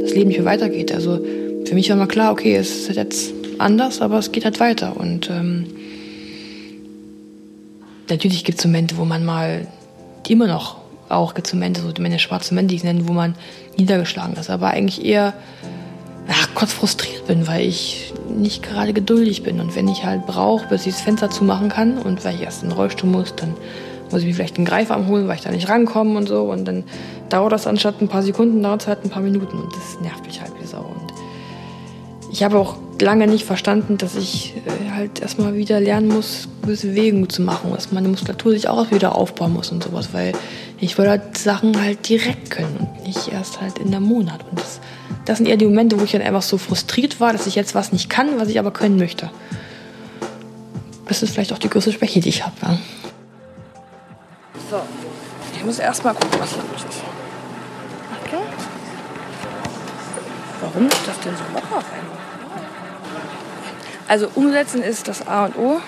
das 0.00 0.14
Leben 0.14 0.28
nicht 0.28 0.38
mehr 0.38 0.46
weitergeht. 0.46 0.92
Also 0.92 1.20
für 1.64 1.74
mich 1.74 1.88
war 1.90 1.96
mal 1.96 2.06
klar, 2.06 2.32
okay, 2.32 2.56
es 2.56 2.88
ist 2.88 2.96
jetzt 2.96 3.32
anders, 3.58 4.00
aber 4.00 4.18
es 4.18 4.32
geht 4.32 4.44
halt 4.44 4.60
weiter. 4.60 4.96
Und 4.96 5.30
ähm, 5.30 5.66
natürlich 8.08 8.44
gibt 8.44 8.58
es 8.58 8.64
Momente, 8.64 8.96
wo 8.96 9.04
man 9.04 9.24
mal 9.24 9.66
immer 10.28 10.46
noch 10.46 10.80
auch 11.10 11.34
gibt 11.34 11.48
es 11.48 11.54
Momente, 11.54 11.80
so 11.80 11.92
meine 12.00 12.18
schwarzen 12.18 12.54
Momente, 12.54 12.70
die 12.70 12.76
ich 12.76 12.84
nenne, 12.84 13.08
wo 13.08 13.12
man 13.12 13.34
niedergeschlagen 13.76 14.36
ist, 14.36 14.48
aber 14.48 14.68
eigentlich 14.68 15.04
eher 15.04 15.34
ach, 16.28 16.48
kurz 16.54 16.72
frustriert 16.72 17.26
bin, 17.26 17.48
weil 17.48 17.66
ich 17.66 18.14
nicht 18.28 18.62
gerade 18.62 18.92
geduldig 18.92 19.42
bin. 19.42 19.60
Und 19.60 19.74
wenn 19.74 19.88
ich 19.88 20.04
halt 20.04 20.26
brauche, 20.26 20.68
bis 20.68 20.86
ich 20.86 20.94
das 20.94 21.02
Fenster 21.02 21.30
zumachen 21.30 21.68
kann 21.68 21.98
und 21.98 22.24
weil 22.24 22.36
ich 22.36 22.42
erst 22.42 22.62
in 22.62 22.68
den 22.68 22.76
Rollstuhl 22.76 23.10
muss, 23.10 23.34
dann 23.34 23.54
muss 24.12 24.22
ich 24.22 24.26
mir 24.26 24.34
vielleicht 24.34 24.56
einen 24.56 24.66
Greifarm 24.66 25.06
holen, 25.08 25.28
weil 25.28 25.36
ich 25.36 25.42
da 25.42 25.50
nicht 25.50 25.68
rankomme 25.68 26.16
und 26.16 26.28
so. 26.28 26.42
Und 26.44 26.66
dann 26.66 26.84
dauert 27.28 27.52
das 27.52 27.66
anstatt 27.66 28.00
ein 28.00 28.08
paar 28.08 28.22
Sekunden, 28.22 28.62
dauert 28.62 28.82
es 28.82 28.88
halt 28.88 29.04
ein 29.04 29.10
paar 29.10 29.22
Minuten. 29.22 29.58
Und 29.58 29.74
das 29.74 30.00
nervt 30.00 30.24
mich 30.26 30.40
halt 30.40 30.52
wie 30.60 30.66
Sau. 30.66 30.80
Und 30.80 31.12
ich 32.32 32.42
habe 32.42 32.58
auch 32.58 32.76
lange 33.00 33.26
nicht 33.26 33.44
verstanden, 33.44 33.98
dass 33.98 34.14
ich 34.14 34.54
äh, 34.66 34.90
halt 34.90 35.20
erstmal 35.20 35.54
wieder 35.54 35.80
lernen 35.80 36.08
muss, 36.08 36.48
gewisse 36.62 36.88
Bewegungen 36.88 37.28
zu 37.28 37.42
machen, 37.42 37.72
dass 37.72 37.92
meine 37.92 38.08
Muskulatur 38.08 38.52
sich 38.52 38.68
auch 38.68 38.90
wieder 38.90 39.16
aufbauen 39.16 39.52
muss 39.52 39.70
und 39.72 39.82
sowas, 39.82 40.10
weil 40.12 40.32
ich 40.78 40.96
wollte 40.98 41.10
halt 41.10 41.38
Sachen 41.38 41.80
halt 41.80 42.08
direkt 42.08 42.50
können 42.50 42.76
und 42.78 43.06
nicht 43.06 43.32
erst 43.32 43.60
halt 43.60 43.78
in 43.78 43.90
der 43.90 44.00
Monat. 44.00 44.44
Und 44.50 44.60
das, 44.60 44.80
das 45.24 45.38
sind 45.38 45.46
eher 45.46 45.56
die 45.56 45.66
Momente, 45.66 45.98
wo 45.98 46.04
ich 46.04 46.12
dann 46.12 46.22
einfach 46.22 46.42
so 46.42 46.58
frustriert 46.58 47.20
war, 47.20 47.32
dass 47.32 47.46
ich 47.46 47.54
jetzt 47.54 47.74
was 47.74 47.92
nicht 47.92 48.08
kann, 48.10 48.38
was 48.38 48.48
ich 48.48 48.58
aber 48.58 48.70
können 48.70 48.96
möchte. 48.96 49.30
Das 51.06 51.22
ist 51.22 51.32
vielleicht 51.32 51.52
auch 51.52 51.58
die 51.58 51.68
größte 51.68 51.92
Schwäche, 51.92 52.20
die 52.20 52.28
ich 52.28 52.44
habe. 52.44 52.54
Ja. 52.62 52.78
So, 54.70 54.80
ich 55.52 55.64
muss 55.64 55.80
erst 55.80 56.04
mal 56.04 56.14
gucken, 56.14 56.38
was 56.38 56.50
hier 56.50 56.62
los 56.62 56.84
ist. 56.88 57.02
Okay. 58.24 58.42
Warum 60.60 60.86
ist 60.86 61.08
das 61.08 61.18
denn 61.18 61.34
so 61.36 61.42
locker 61.52 61.78
auf 61.78 61.84
einmal? 61.92 62.16
Also 64.06 64.30
umsetzen 64.36 64.80
ist 64.80 65.08
das 65.08 65.26
A 65.26 65.46
und 65.46 65.58
O 65.58 65.80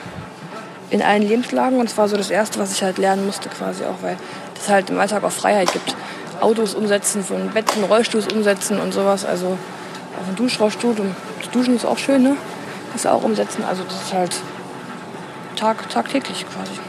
in 0.91 1.01
allen 1.01 1.23
Lebenslagen 1.23 1.79
und 1.79 1.89
es 1.89 1.97
war 1.97 2.09
so 2.09 2.17
das 2.17 2.31
Erste, 2.31 2.59
was 2.59 2.73
ich 2.73 2.83
halt 2.83 2.99
lernen 2.99 3.25
musste 3.25 3.49
quasi 3.49 3.85
auch, 3.85 4.03
weil 4.03 4.17
das 4.57 4.69
halt 4.69 4.91
im 4.91 4.99
Alltag 4.99 5.23
auch 5.23 5.31
Freiheit 5.31 5.73
gibt. 5.73 5.95
Autos 6.41 6.75
umsetzen, 6.75 7.23
von 7.23 7.51
Betten, 7.51 7.85
Rollstuhls 7.85 8.33
umsetzen 8.33 8.81
und 8.81 8.93
sowas. 8.93 9.25
Also 9.25 9.59
auf 10.19 10.27
dem 10.27 10.35
Duschrollstuhl, 10.35 10.97
das 11.41 11.51
Duschen 11.51 11.77
ist 11.77 11.85
auch 11.85 11.99
schön, 11.99 12.25
ne? 12.25 12.37
Das 12.93 13.07
auch 13.07 13.23
umsetzen. 13.23 13.63
Also 13.63 13.85
das 13.85 13.95
ist 14.03 14.13
halt 14.13 14.35
Tag, 15.55 15.89
tagtäglich 15.89 16.45
quasi. 16.53 16.81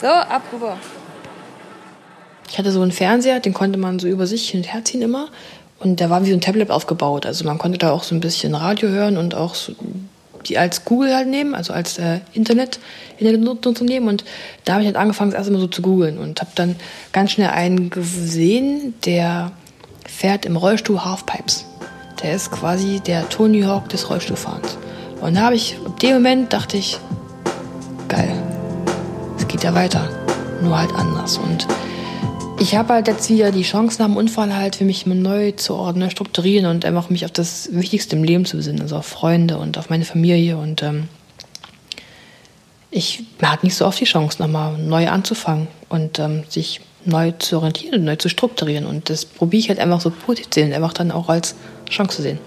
So, 0.00 0.06
ab 0.06 0.42
rüber. 0.52 0.76
Ich 2.58 2.60
hatte 2.60 2.72
so 2.72 2.82
einen 2.82 2.90
Fernseher, 2.90 3.38
den 3.38 3.54
konnte 3.54 3.78
man 3.78 4.00
so 4.00 4.08
über 4.08 4.26
sich 4.26 4.50
hin 4.50 4.62
und 4.62 4.72
her 4.72 4.84
ziehen 4.84 5.00
immer. 5.00 5.28
Und 5.78 6.00
der 6.00 6.10
war 6.10 6.24
wie 6.24 6.30
so 6.30 6.34
ein 6.34 6.40
Tablet 6.40 6.72
aufgebaut. 6.72 7.24
Also 7.24 7.44
man 7.44 7.56
konnte 7.56 7.78
da 7.78 7.92
auch 7.92 8.02
so 8.02 8.16
ein 8.16 8.20
bisschen 8.20 8.56
Radio 8.56 8.88
hören 8.88 9.16
und 9.16 9.36
auch 9.36 9.54
so 9.54 9.74
die 10.44 10.58
als 10.58 10.84
Google 10.84 11.14
halt 11.14 11.28
nehmen, 11.28 11.54
also 11.54 11.72
als 11.72 11.98
äh, 11.98 12.18
Internet, 12.32 12.80
Internetnutzung 13.18 13.86
nehmen. 13.86 14.08
Und 14.08 14.24
da 14.64 14.72
habe 14.72 14.82
ich 14.82 14.88
halt 14.88 14.96
angefangen, 14.96 15.30
das 15.30 15.38
erste 15.38 15.52
Mal 15.52 15.60
so 15.60 15.68
zu 15.68 15.82
googeln 15.82 16.18
und 16.18 16.40
habe 16.40 16.50
dann 16.56 16.74
ganz 17.12 17.30
schnell 17.30 17.50
einen 17.50 17.90
gesehen, 17.90 18.94
der 19.04 19.52
fährt 20.04 20.44
im 20.44 20.56
Rollstuhl 20.56 21.04
Halfpipes. 21.04 21.64
Der 22.24 22.34
ist 22.34 22.50
quasi 22.50 22.98
der 22.98 23.28
Tony 23.28 23.62
Hawk 23.62 23.88
des 23.88 24.10
Rollstuhlfahrens. 24.10 24.78
Und 25.20 25.36
da 25.36 25.42
habe 25.42 25.54
ich, 25.54 25.76
ab 25.86 26.00
dem 26.00 26.14
Moment 26.14 26.52
dachte 26.52 26.76
ich, 26.76 26.98
geil, 28.08 28.32
es 29.38 29.46
geht 29.46 29.62
ja 29.62 29.76
weiter, 29.76 30.10
nur 30.60 30.76
halt 30.76 30.92
anders. 30.96 31.38
Und 31.38 31.68
ich 32.58 32.74
habe 32.74 32.94
halt 32.94 33.08
jetzt 33.08 33.30
wieder 33.30 33.52
die 33.52 33.62
Chance 33.62 34.00
nach 34.00 34.06
dem 34.06 34.16
Unfall 34.16 34.54
halt 34.56 34.76
für 34.76 34.84
mich 34.84 35.06
neu 35.06 35.52
zu 35.52 35.74
ordnen, 35.74 36.10
strukturieren 36.10 36.66
und 36.66 36.84
einfach 36.84 37.10
mich 37.10 37.24
auf 37.24 37.30
das 37.30 37.68
Wichtigste 37.72 38.16
im 38.16 38.24
Leben 38.24 38.44
zu 38.44 38.56
besinnen, 38.56 38.82
also 38.82 38.96
auf 38.96 39.06
Freunde 39.06 39.58
und 39.58 39.78
auf 39.78 39.90
meine 39.90 40.04
Familie 40.04 40.56
und 40.56 40.82
ähm, 40.82 41.08
ich 42.90 43.24
man 43.40 43.52
hat 43.52 43.64
nicht 43.64 43.74
so 43.74 43.86
oft 43.86 44.00
die 44.00 44.04
Chance 44.04 44.40
nochmal 44.40 44.78
neu 44.78 45.08
anzufangen 45.08 45.68
und 45.88 46.18
ähm, 46.18 46.44
sich 46.48 46.80
neu 47.04 47.32
zu 47.32 47.58
orientieren 47.58 48.00
und 48.00 48.04
neu 48.04 48.16
zu 48.16 48.28
strukturieren. 48.28 48.86
Und 48.86 49.10
das 49.10 49.24
probiere 49.24 49.60
ich 49.60 49.68
halt 49.68 49.78
einfach 49.78 50.00
so 50.00 50.10
positiv 50.10 50.50
zu 50.50 50.60
sehen, 50.60 50.72
einfach 50.72 50.92
dann 50.92 51.10
auch 51.10 51.28
als 51.28 51.54
Chance 51.88 52.16
zu 52.16 52.22
sehen. 52.22 52.38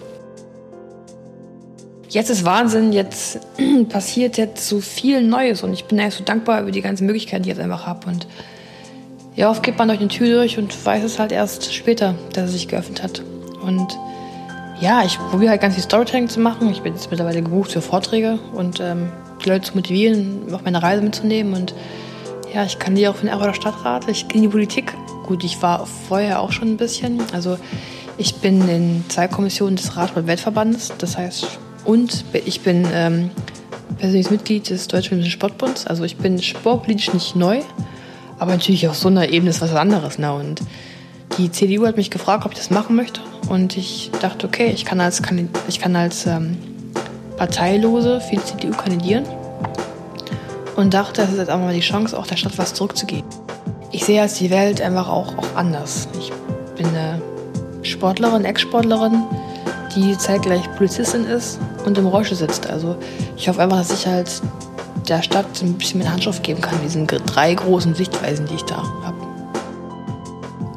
Jetzt 2.09 2.29
ist 2.29 2.43
Wahnsinn, 2.43 2.91
jetzt 2.91 3.39
passiert 3.89 4.37
jetzt 4.37 4.67
so 4.67 4.81
viel 4.81 5.21
Neues 5.21 5.63
und 5.63 5.73
ich 5.73 5.85
bin 5.85 5.99
eigentlich 5.99 6.15
so 6.15 6.23
dankbar 6.23 6.61
über 6.61 6.71
die 6.71 6.81
ganzen 6.81 7.05
Möglichkeiten, 7.05 7.43
die 7.43 7.51
ich 7.51 7.55
jetzt 7.55 7.63
einfach 7.63 7.85
habe 7.85 8.09
ja, 9.35 9.49
oft 9.49 9.63
geht 9.63 9.77
man 9.77 9.87
durch 9.87 9.99
eine 9.99 10.09
Tür 10.09 10.37
durch 10.37 10.57
und 10.57 10.85
weiß 10.85 11.03
es 11.03 11.19
halt 11.19 11.31
erst 11.31 11.73
später, 11.73 12.15
dass 12.33 12.45
es 12.45 12.53
sich 12.53 12.67
geöffnet 12.67 13.01
hat. 13.01 13.23
Und 13.61 13.97
ja, 14.81 15.03
ich 15.05 15.17
probiere 15.17 15.51
halt 15.51 15.61
ganz 15.61 15.75
viel 15.75 15.83
Storytelling 15.83 16.27
zu 16.27 16.39
machen. 16.39 16.69
Ich 16.71 16.81
bin 16.81 16.93
jetzt 16.93 17.11
mittlerweile 17.11 17.41
gebucht 17.41 17.71
für 17.71 17.81
Vorträge 17.81 18.39
und 18.53 18.79
ähm, 18.79 19.11
die 19.43 19.49
Leute 19.49 19.69
zu 19.69 19.75
motivieren, 19.75 20.53
auf 20.53 20.63
meine 20.63 20.81
Reise 20.81 21.01
mitzunehmen. 21.01 21.53
Und 21.53 21.73
ja, 22.53 22.65
ich 22.65 22.79
kann 22.79 22.95
die 22.95 23.07
auch 23.07 23.15
für 23.15 23.21
den 23.21 23.29
Erfurter 23.29 23.53
Stadtrat. 23.53 24.07
Ich 24.09 24.25
in 24.33 24.41
die 24.41 24.47
Politik. 24.47 24.93
Gut, 25.25 25.43
ich 25.43 25.61
war 25.61 25.85
vorher 25.85 26.41
auch 26.41 26.51
schon 26.51 26.69
ein 26.69 26.77
bisschen. 26.77 27.21
Also 27.31 27.57
ich 28.17 28.35
bin 28.35 28.67
in 28.67 29.05
zwei 29.07 29.27
Kommissionen 29.27 29.75
des 29.75 29.95
Radsport-Weltverbandes. 29.95 30.93
Das 30.97 31.17
heißt, 31.17 31.59
und 31.85 32.25
ich 32.45 32.61
bin 32.61 32.85
ähm, 32.93 33.29
persönliches 33.97 34.31
Mitglied 34.31 34.69
des 34.69 34.87
Deutschen 34.87 35.23
Sportbunds. 35.25 35.87
Also 35.87 36.03
ich 36.03 36.17
bin 36.17 36.41
sportpolitisch 36.41 37.13
nicht 37.13 37.35
neu, 37.35 37.61
aber 38.41 38.53
natürlich 38.53 38.87
auf 38.87 38.95
so 38.95 39.07
einer 39.07 39.29
Ebene 39.29 39.51
ist 39.51 39.61
was 39.61 39.75
anderes. 39.75 40.17
Ne? 40.17 40.33
Und 40.33 40.61
die 41.37 41.51
CDU 41.51 41.85
hat 41.85 41.95
mich 41.95 42.09
gefragt, 42.09 42.43
ob 42.43 42.53
ich 42.53 42.57
das 42.57 42.71
machen 42.71 42.95
möchte. 42.95 43.21
Und 43.47 43.77
ich 43.77 44.09
dachte, 44.19 44.47
okay, 44.47 44.71
ich 44.73 44.83
kann 44.83 44.99
als, 44.99 45.21
ich 45.67 45.79
kann 45.79 45.95
als 45.95 46.25
ähm, 46.25 46.57
Parteilose 47.37 48.19
für 48.19 48.37
die 48.37 48.43
CDU 48.43 48.71
kandidieren. 48.71 49.25
Und 50.75 50.95
dachte, 50.95 51.21
das 51.21 51.33
ist 51.33 51.37
jetzt 51.37 51.51
auch 51.51 51.59
mal 51.59 51.71
die 51.71 51.81
Chance, 51.81 52.17
auch 52.17 52.25
der 52.25 52.35
Stadt 52.35 52.57
was 52.57 52.73
zurückzugeben. 52.73 53.29
Ich 53.91 54.05
sehe 54.05 54.19
als 54.19 54.39
die 54.39 54.49
Welt 54.49 54.81
einfach 54.81 55.07
auch, 55.07 55.37
auch 55.37 55.55
anders. 55.55 56.07
Ich 56.17 56.31
bin 56.75 56.87
eine 56.87 57.21
Sportlerin, 57.83 58.43
Ex-Sportlerin, 58.43 59.21
die 59.95 60.17
zeitgleich 60.17 60.63
Polizistin 60.77 61.25
ist 61.25 61.59
und 61.85 61.95
im 61.95 62.07
Rollstuhl 62.07 62.37
sitzt. 62.37 62.67
Also 62.67 62.95
ich 63.37 63.47
hoffe 63.47 63.61
einfach, 63.61 63.77
dass 63.77 63.91
ich 63.91 64.07
halt 64.07 64.41
der 65.07 65.21
Stadt 65.21 65.61
ein 65.61 65.73
bisschen 65.73 65.99
mehr 65.99 66.11
Handschrift 66.11 66.43
geben 66.43 66.61
kann, 66.61 66.79
diesen 66.83 67.07
drei 67.07 67.53
großen 67.53 67.95
Sichtweisen, 67.95 68.45
die 68.47 68.55
ich 68.55 68.63
da 68.63 68.77
habe. 69.03 69.17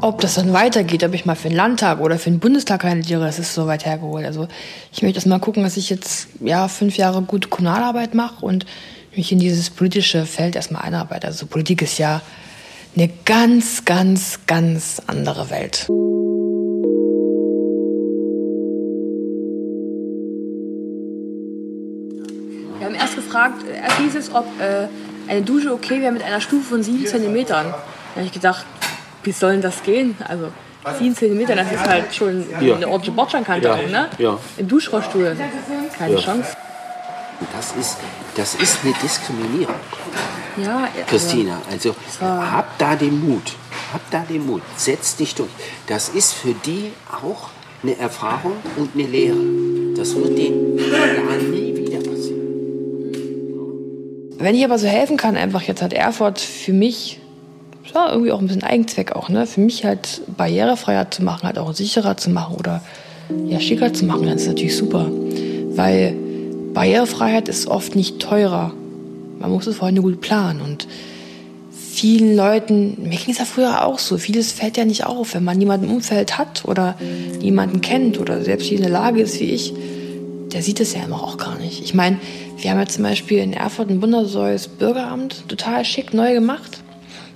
Ob 0.00 0.20
das 0.20 0.34
dann 0.34 0.52
weitergeht, 0.52 1.02
ob 1.02 1.14
ich 1.14 1.24
mal 1.24 1.34
für 1.34 1.48
den 1.48 1.56
Landtag 1.56 2.00
oder 2.00 2.18
für 2.18 2.30
den 2.30 2.38
Bundestag 2.38 2.82
kandidiere, 2.82 3.24
das 3.24 3.38
ist 3.38 3.54
so 3.54 3.66
weit 3.66 3.86
hergeholt. 3.86 4.26
Also 4.26 4.48
ich 4.92 5.02
möchte 5.02 5.16
erst 5.16 5.26
mal 5.26 5.38
gucken, 5.38 5.62
dass 5.62 5.78
ich 5.78 5.88
jetzt 5.88 6.28
ja 6.40 6.68
fünf 6.68 6.98
Jahre 6.98 7.22
gute 7.22 7.48
Kommunalarbeit 7.48 8.14
mache 8.14 8.44
und 8.44 8.66
mich 9.16 9.32
in 9.32 9.38
dieses 9.38 9.70
politische 9.70 10.26
Feld 10.26 10.56
erstmal 10.56 10.82
einarbeite. 10.82 11.26
Also 11.26 11.46
Politik 11.46 11.80
ist 11.80 11.98
ja 11.98 12.20
eine 12.96 13.08
ganz, 13.24 13.84
ganz, 13.84 14.40
ganz 14.46 15.00
andere 15.06 15.48
Welt. 15.50 15.86
Erst 23.74 23.98
hieß 23.98 24.14
es, 24.16 24.34
ob 24.34 24.46
äh, 24.60 24.88
eine 25.28 25.42
Dusche 25.42 25.72
okay 25.72 26.00
wäre 26.00 26.12
mit 26.12 26.22
einer 26.22 26.40
Stufe 26.40 26.64
von 26.64 26.82
7 26.82 27.06
cm. 27.06 27.46
Da 27.46 27.64
habe 28.14 28.24
ich 28.24 28.32
gedacht, 28.32 28.64
wie 29.22 29.32
soll 29.32 29.52
denn 29.52 29.62
das 29.62 29.82
gehen? 29.82 30.16
Also 30.26 30.50
7 30.98 31.16
cm, 31.16 31.46
das 31.46 31.72
ist 31.72 31.88
halt 31.88 32.14
schon 32.14 32.44
ja. 32.60 32.74
eine 32.74 32.88
ordentliche 32.88 33.12
Bordsteinkante 33.12 33.68
ja. 33.68 33.74
auch, 33.74 33.88
ne? 33.88 34.08
Ja. 34.18 34.38
Im 34.56 34.68
Duschrollstuhl, 34.68 35.36
keine 35.98 36.14
ja. 36.14 36.20
Chance. 36.20 36.56
Das 37.54 37.74
ist, 37.76 37.98
das 38.36 38.54
ist 38.54 38.78
eine 38.84 38.94
Diskriminierung. 39.02 39.74
Ja, 40.56 40.88
Christina, 41.08 41.60
also 41.70 41.96
hab 42.20 42.78
da 42.78 42.94
den 42.94 43.26
Mut. 43.26 43.54
Hab 43.92 44.08
da 44.10 44.20
den 44.28 44.46
Mut. 44.46 44.62
Setz 44.76 45.16
dich 45.16 45.34
durch. 45.34 45.50
Das 45.86 46.10
ist 46.10 46.32
für 46.32 46.54
die 46.64 46.92
auch 47.10 47.50
eine 47.82 47.98
Erfahrung 47.98 48.56
und 48.76 48.90
eine 48.94 49.04
Lehre. 49.04 49.36
Das 49.96 50.14
wird 50.14 50.38
denen 50.38 50.76
gar 50.76 51.36
nie. 51.36 51.73
Wenn 54.44 54.54
ich 54.54 54.62
aber 54.62 54.78
so 54.78 54.86
helfen 54.86 55.16
kann, 55.16 55.38
einfach 55.38 55.62
jetzt 55.62 55.80
hat 55.80 55.94
Erfurt 55.94 56.38
für 56.38 56.74
mich, 56.74 57.18
ja, 57.94 58.10
irgendwie 58.10 58.30
auch 58.30 58.40
ein 58.40 58.46
bisschen 58.46 58.62
Eigenzweck 58.62 59.12
auch, 59.12 59.30
ne? 59.30 59.46
Für 59.46 59.62
mich 59.62 59.86
halt 59.86 60.20
barrierefreier 60.36 61.10
zu 61.10 61.24
machen, 61.24 61.44
halt 61.44 61.56
auch 61.58 61.72
sicherer 61.72 62.18
zu 62.18 62.28
machen 62.28 62.56
oder 62.56 62.82
ja, 63.46 63.58
schicker 63.58 63.94
zu 63.94 64.04
machen, 64.04 64.26
dann 64.26 64.36
ist 64.36 64.46
natürlich 64.46 64.76
super. 64.76 65.10
Weil 65.70 66.14
Barrierefreiheit 66.74 67.48
ist 67.48 67.68
oft 67.68 67.96
nicht 67.96 68.20
teurer. 68.20 68.74
Man 69.38 69.50
muss 69.50 69.66
es 69.66 69.76
vorher 69.76 69.94
nur 69.94 70.04
gut 70.04 70.20
planen 70.20 70.60
und 70.60 70.88
vielen 71.70 72.36
Leuten, 72.36 72.98
mir 73.02 73.16
ging 73.16 73.30
es 73.30 73.38
ja 73.38 73.46
früher 73.46 73.86
auch 73.86 73.98
so, 73.98 74.18
vieles 74.18 74.52
fällt 74.52 74.76
ja 74.76 74.84
nicht 74.84 75.06
auf, 75.06 75.32
wenn 75.32 75.44
man 75.44 75.56
niemanden 75.56 75.86
im 75.86 75.92
Umfeld 75.92 76.36
hat 76.36 76.66
oder 76.66 76.96
niemanden 77.40 77.80
kennt 77.80 78.20
oder 78.20 78.42
selbst 78.42 78.70
in 78.70 78.82
der 78.82 78.90
Lage 78.90 79.22
ist 79.22 79.40
wie 79.40 79.44
ich, 79.44 79.72
der 80.54 80.62
sieht 80.62 80.80
es 80.80 80.94
ja 80.94 81.02
immer 81.02 81.22
auch 81.22 81.36
gar 81.36 81.58
nicht. 81.58 81.82
Ich 81.82 81.94
meine, 81.94 82.18
wir 82.58 82.70
haben 82.70 82.78
ja 82.78 82.86
zum 82.86 83.02
Beispiel 83.02 83.38
in 83.38 83.52
Erfurt 83.52 83.90
ein 83.90 84.00
wundersäules 84.00 84.68
Bürgeramt, 84.68 85.48
total 85.48 85.84
schick, 85.84 86.14
neu 86.14 86.32
gemacht. 86.32 86.80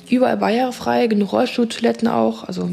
Überall 0.09 0.37
barrierefrei, 0.37 1.09
genug 1.09 1.33
Rollstuhltoiletten 1.33 2.07
auch, 2.07 2.45
also 2.45 2.71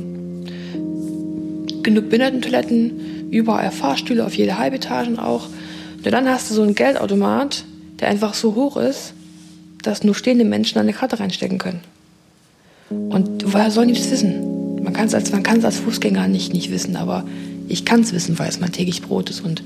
genug 1.81 2.09
Behindertentoiletten, 2.09 3.31
überall 3.31 3.71
Fahrstühle 3.71 4.23
auf 4.23 4.35
jede 4.35 4.59
Halbetagen 4.59 5.17
auch. 5.17 5.47
Und 5.97 6.11
dann 6.11 6.29
hast 6.29 6.51
du 6.51 6.53
so 6.53 6.61
einen 6.61 6.75
Geldautomat, 6.75 7.65
der 7.99 8.09
einfach 8.09 8.35
so 8.35 8.53
hoch 8.53 8.77
ist, 8.77 9.13
dass 9.81 10.03
nur 10.03 10.13
stehende 10.13 10.45
Menschen 10.45 10.77
eine 10.77 10.93
Karte 10.93 11.19
reinstecken 11.19 11.57
können. 11.57 11.81
Und 12.89 13.51
woher 13.51 13.71
sollen 13.71 13.87
die 13.87 13.95
das 13.95 14.11
wissen? 14.11 14.83
Man 14.83 14.93
kann 14.93 15.07
es 15.07 15.15
als, 15.15 15.33
als 15.33 15.79
Fußgänger 15.79 16.27
nicht, 16.27 16.53
nicht 16.53 16.71
wissen, 16.71 16.95
aber 16.95 17.23
ich 17.67 17.85
kann 17.85 18.01
es 18.01 18.13
wissen, 18.13 18.37
weil 18.39 18.49
es 18.49 18.59
mein 18.59 18.71
täglich 18.71 19.01
Brot 19.01 19.29
ist. 19.29 19.41
Und 19.41 19.63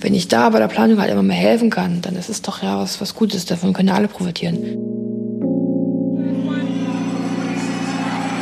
wenn 0.00 0.14
ich 0.14 0.28
da 0.28 0.50
bei 0.50 0.58
der 0.58 0.68
Planung 0.68 1.00
halt 1.00 1.10
immer 1.10 1.22
mehr 1.22 1.36
helfen 1.36 1.70
kann, 1.70 2.00
dann 2.02 2.16
ist 2.16 2.28
es 2.28 2.42
doch 2.42 2.62
ja 2.62 2.78
was, 2.78 3.00
was 3.00 3.14
Gutes. 3.14 3.46
Davon 3.46 3.72
können 3.72 3.90
alle 3.90 4.08
profitieren. 4.08 4.58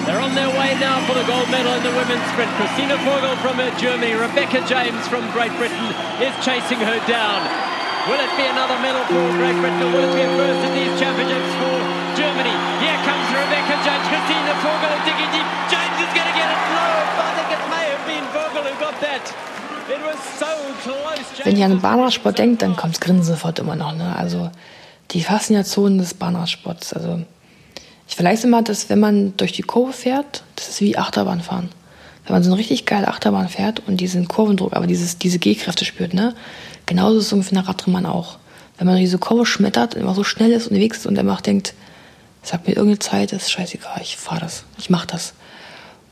They're 0.07 0.19
on 0.19 0.35
their 0.35 0.49
way 0.59 0.75
now 0.81 0.99
for 1.07 1.15
the 1.15 1.25
gold 1.29 1.49
medal 1.51 1.77
in 1.77 1.83
the 1.83 1.93
women's 1.95 2.25
sprint. 2.33 2.51
Christina 2.57 2.97
Vogel 3.05 3.37
from 3.45 3.61
Germany, 3.79 4.15
Rebecca 4.15 4.65
James 4.67 5.07
from 5.07 5.23
Great 5.33 5.53
Britain 5.59 5.87
is 6.19 6.35
chasing 6.45 6.81
her 6.81 6.99
down. 7.07 7.47
Will 8.09 8.19
it 8.19 8.33
be 8.37 8.43
another 8.49 8.81
medal 8.81 9.05
for 9.05 9.21
Great 9.37 9.55
Britain 9.61 9.83
or 9.85 9.93
will 9.93 10.09
it 10.09 10.15
be 10.17 10.23
a 10.25 10.31
first 10.35 10.61
in 10.67 10.73
these 10.75 10.99
championships 10.99 11.60
Wenn 21.45 21.57
ihr 21.57 21.67
an 21.67 21.81
Bahnradsport 21.81 22.39
denkt, 22.39 22.63
dann 22.63 22.77
kommt 22.77 22.95
das 22.95 23.01
Grinsen 23.01 23.25
sofort 23.25 23.59
immer 23.59 23.77
noch. 23.77 23.95
Ne? 23.95 24.15
Also 24.17 24.51
die 25.11 25.23
Faszination 25.23 25.99
des 25.99 26.15
Bahnradsports. 26.15 26.93
Also 26.93 27.21
ich 28.09 28.15
vergleiche 28.15 28.47
immer, 28.47 28.63
dass 28.63 28.89
wenn 28.89 29.01
man 29.01 29.37
durch 29.37 29.53
die 29.53 29.63
Kurve 29.63 29.93
fährt, 29.93 30.43
das 30.57 30.69
ist 30.69 30.81
wie 30.81 30.97
Achterbahnfahren. 30.97 31.71
Wenn 32.25 32.35
man 32.35 32.43
so 32.43 32.51
eine 32.51 32.59
richtig 32.59 32.87
geile 32.87 33.09
Achterbahn 33.09 33.49
fährt 33.49 33.83
und 33.87 33.97
diesen 33.97 34.29
Kurvendruck, 34.29 34.75
aber 34.75 34.87
dieses, 34.87 35.19
diese 35.19 35.39
G-Kräfte 35.39 35.85
spürt, 35.85 36.15
ne? 36.15 36.35
Genauso 36.87 37.19
ist 37.19 37.27
es 37.27 37.33
ungefähr 37.33 37.59
eine 37.59 37.69
Radrennbahn 37.69 38.07
auch. 38.07 38.39
Wenn 38.79 38.87
man 38.87 38.97
diese 38.97 39.19
Kurve 39.19 39.47
schmettert, 39.47 39.95
immer 39.95 40.15
so 40.15 40.25
schnell 40.25 40.53
ist 40.53 40.69
unterwegs 40.69 40.99
ist 40.99 41.07
und 41.07 41.19
einfach 41.19 41.41
denkt, 41.41 41.75
sag 42.43 42.67
mir 42.67 42.75
irgendeine 42.75 42.99
Zeit, 42.99 43.33
das 43.33 43.45
ist 43.45 43.51
scheißegal, 43.53 44.01
ich 44.03 44.17
fahre 44.17 44.41
das, 44.41 44.65
ich 44.79 44.91
mache 44.91 45.07
das. 45.07 45.35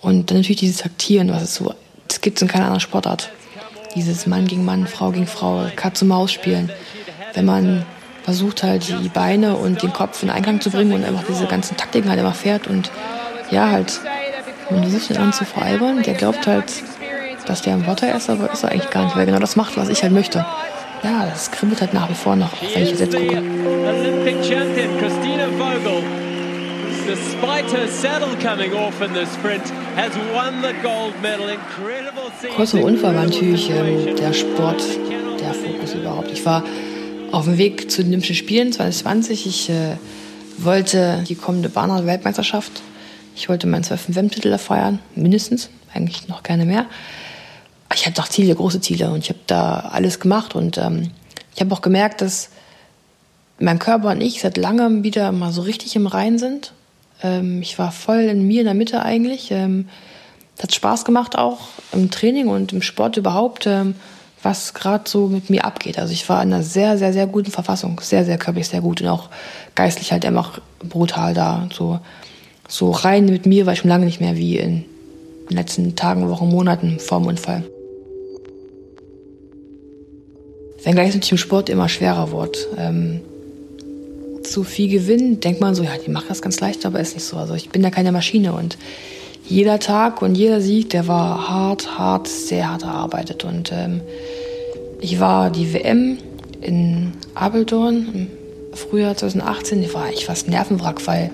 Und 0.01 0.31
dann 0.31 0.39
natürlich 0.39 0.61
dieses 0.61 0.79
Taktieren, 0.79 1.31
was 1.31 1.43
es 1.43 1.55
so, 1.55 1.75
das 2.09 2.21
gibt 2.21 2.39
es 2.39 2.43
in 2.43 2.49
keiner 2.49 2.65
anderen 2.65 2.81
Sportart. 2.81 3.31
Dieses 3.95 4.27
Mann 4.27 4.47
gegen 4.47 4.65
Mann, 4.65 4.87
Frau 4.87 5.11
gegen 5.11 5.27
Frau, 5.27 5.67
Katz-und-Maus 5.77 6.33
spielen. 6.33 6.71
Wenn 7.35 7.45
man 7.45 7.85
versucht 8.23 8.63
halt 8.63 8.89
die 9.03 9.09
Beine 9.09 9.57
und 9.57 9.83
den 9.83 9.93
Kopf 9.93 10.23
in 10.23 10.31
Einklang 10.31 10.61
zu 10.61 10.71
bringen 10.71 10.93
und 10.93 11.05
einfach 11.05 11.25
diese 11.27 11.47
ganzen 11.47 11.77
Taktiken 11.77 12.11
halt 12.11 12.21
immer 12.21 12.35
fährt 12.35 12.67
und 12.67 12.91
ja 13.51 13.71
halt, 13.71 14.01
man 14.71 14.83
versucht 14.83 15.09
den 15.11 15.17
anderen 15.17 15.33
zu 15.33 15.45
veralbern, 15.45 16.03
der 16.03 16.15
glaubt 16.15 16.47
halt, 16.47 16.71
dass 17.47 17.63
der 17.63 17.75
ein 17.75 17.85
Vorteil 17.85 18.15
ist, 18.17 18.29
aber 18.29 18.53
ist 18.53 18.63
er 18.63 18.73
eigentlich 18.73 18.91
gar 18.91 19.05
nicht, 19.05 19.15
weil 19.15 19.23
er 19.23 19.27
genau 19.27 19.39
das 19.39 19.57
macht, 19.57 19.77
was 19.77 19.89
ich 19.89 20.03
halt 20.03 20.13
möchte. 20.13 20.45
Ja, 21.03 21.27
das 21.27 21.51
kribbelt 21.51 21.81
halt 21.81 21.95
nach 21.95 22.11
wie 22.11 22.15
vor 22.15 22.37
noch, 22.37 22.51
wenn 22.75 22.83
ich 22.83 22.91
jetzt 22.91 23.15
gucke. 23.15 23.39
Olympic 23.39 24.45
champion 24.45 24.99
Christina 24.99 25.47
Vogel 25.57 26.28
war 33.03 33.13
natürlich 33.13 33.71
ähm, 33.71 34.15
der 34.15 34.35
Sport, 34.35 34.83
der 35.41 35.55
Fokus 35.55 35.95
überhaupt. 35.95 36.31
Ich 36.31 36.45
war 36.45 36.65
auf 37.33 37.47
dem 37.47 37.57
Weg 37.57 37.91
zu 37.91 38.03
den 38.03 38.11
Olympischen 38.11 38.37
Spielen 38.37 38.73
2020. 38.75 39.47
Ich 39.47 39.71
äh, 39.71 39.97
wollte 40.59 41.25
die 41.27 41.35
kommende 41.35 41.71
Bahnrad-Weltmeisterschaft. 41.71 42.83
Ich 43.35 43.49
wollte 43.49 43.67
meinen 43.67 43.85
zwölften 43.85 44.15
WM-Titel 44.15 44.59
feiern, 44.59 44.99
mindestens, 45.15 45.71
eigentlich 45.95 46.29
noch 46.29 46.43
gerne 46.43 46.67
mehr. 46.67 46.85
Ich 47.95 48.05
hatte 48.05 48.17
doch 48.17 48.29
Ziele, 48.29 48.55
große 48.55 48.83
Ziele 48.83 49.11
und 49.11 49.21
ich 49.21 49.31
habe 49.31 49.41
da 49.47 49.79
alles 49.93 50.21
gemacht 50.21 50.55
und 50.55 50.77
ähm, 50.77 51.11
ich 51.55 51.63
habe 51.63 51.75
auch 51.75 51.81
gemerkt, 51.81 52.21
dass 52.21 52.51
mein 53.59 53.79
Körper 53.79 54.11
und 54.11 54.21
ich 54.21 54.43
seit 54.43 54.59
langem 54.59 55.05
wieder 55.05 55.33
mal 55.33 55.53
so 55.53 55.63
richtig 55.63 55.97
im 55.97 56.07
Rein 56.07 56.39
sind 56.39 56.75
ähm, 57.23 57.63
ich 57.63 57.79
war 57.79 57.93
voll 57.93 58.21
in 58.21 58.47
mir 58.47 58.61
in 58.61 58.67
der 58.67 58.75
Mitte 58.75 59.03
eigentlich. 59.03 59.51
Ähm, 59.51 59.89
hat 60.63 60.75
Spaß 60.75 61.05
gemacht 61.05 61.39
auch 61.39 61.59
im 61.93 62.11
Training 62.11 62.49
und 62.49 62.73
im 62.73 62.83
Sport 62.83 63.17
überhaupt, 63.17 63.67
ähm, 63.67 63.95
was 64.43 64.75
gerade 64.75 65.09
so 65.09 65.29
mit 65.29 65.51
mir 65.51 65.65
abgeht. 65.65 65.99
Also 65.99 66.13
ich 66.13 66.29
war 66.29 66.43
in 66.43 66.53
einer 66.53 66.63
sehr, 66.63 66.99
sehr, 66.99 67.13
sehr 67.13 67.27
guten 67.27 67.51
Verfassung. 67.51 68.01
Sehr, 68.03 68.25
sehr 68.25 68.39
körperlich 68.39 68.69
sehr 68.69 68.81
gut 68.81 69.01
und 69.01 69.09
auch 69.09 69.29
geistlich 69.75 70.13
halt 70.13 70.25
einfach 70.25 70.61
brutal 70.81 71.35
da. 71.35 71.69
So, 71.73 72.01
so 72.69 72.91
rein 72.91 73.27
mit 73.27 73.47
mir 73.47 73.67
war 73.67 73.73
ich 73.73 73.81
schon 73.81 73.89
lange 73.89 74.07
nicht 74.07 74.21
mehr 74.21 74.37
wie 74.37 74.59
in 74.59 74.85
den 75.49 75.57
letzten 75.57 75.97
Tagen, 75.97 76.29
Wochen, 76.29 76.49
Monaten 76.49 76.99
vor 76.99 77.19
dem 77.21 77.27
Unfall. 77.29 77.65
Wenngleich 80.85 81.09
es 81.09 81.15
natürlich 81.15 81.33
im 81.33 81.39
Sport 81.39 81.69
immer 81.69 81.89
schwerer 81.89 82.31
wird. 82.31 82.69
Ähm, 82.77 83.21
zu 84.51 84.65
viel 84.65 84.89
gewinnen, 84.89 85.41
denkt 85.41 85.61
man 85.61 85.75
so, 85.75 85.83
ja, 85.83 85.91
die 86.05 86.11
macht 86.11 86.31
das 86.31 86.43
ganz 86.43 86.61
leicht, 86.61 86.85
aber 86.87 87.01
ist 87.01 87.15
nicht 87.15 87.25
so. 87.25 87.37
Also 87.37 87.55
ich 87.55 87.71
bin 87.71 87.83
ja 87.83 87.91
keine 87.91 88.13
Maschine 88.13 88.53
und 88.53 88.79
jeder 89.49 89.79
Tag 89.79 90.21
und 90.21 90.35
jeder 90.35 90.61
Sieg, 90.61 90.91
der 90.91 91.09
war 91.09 91.49
hart, 91.49 91.99
hart, 91.99 92.29
sehr 92.29 92.71
hart 92.71 92.83
erarbeitet. 92.83 93.45
Und 93.45 93.73
ähm, 93.73 94.03
ich 95.01 95.21
war 95.21 95.51
die 95.51 95.73
WM 95.73 96.19
in 96.61 97.13
Apeldoorn 97.35 98.09
im 98.13 98.27
Frühjahr 98.75 99.17
2018, 99.17 99.83
die 99.83 99.95
war 99.95 100.05
eigentlich 100.05 100.27
fast 100.27 100.49
Nervenwrack, 100.49 101.07
weil 101.07 101.31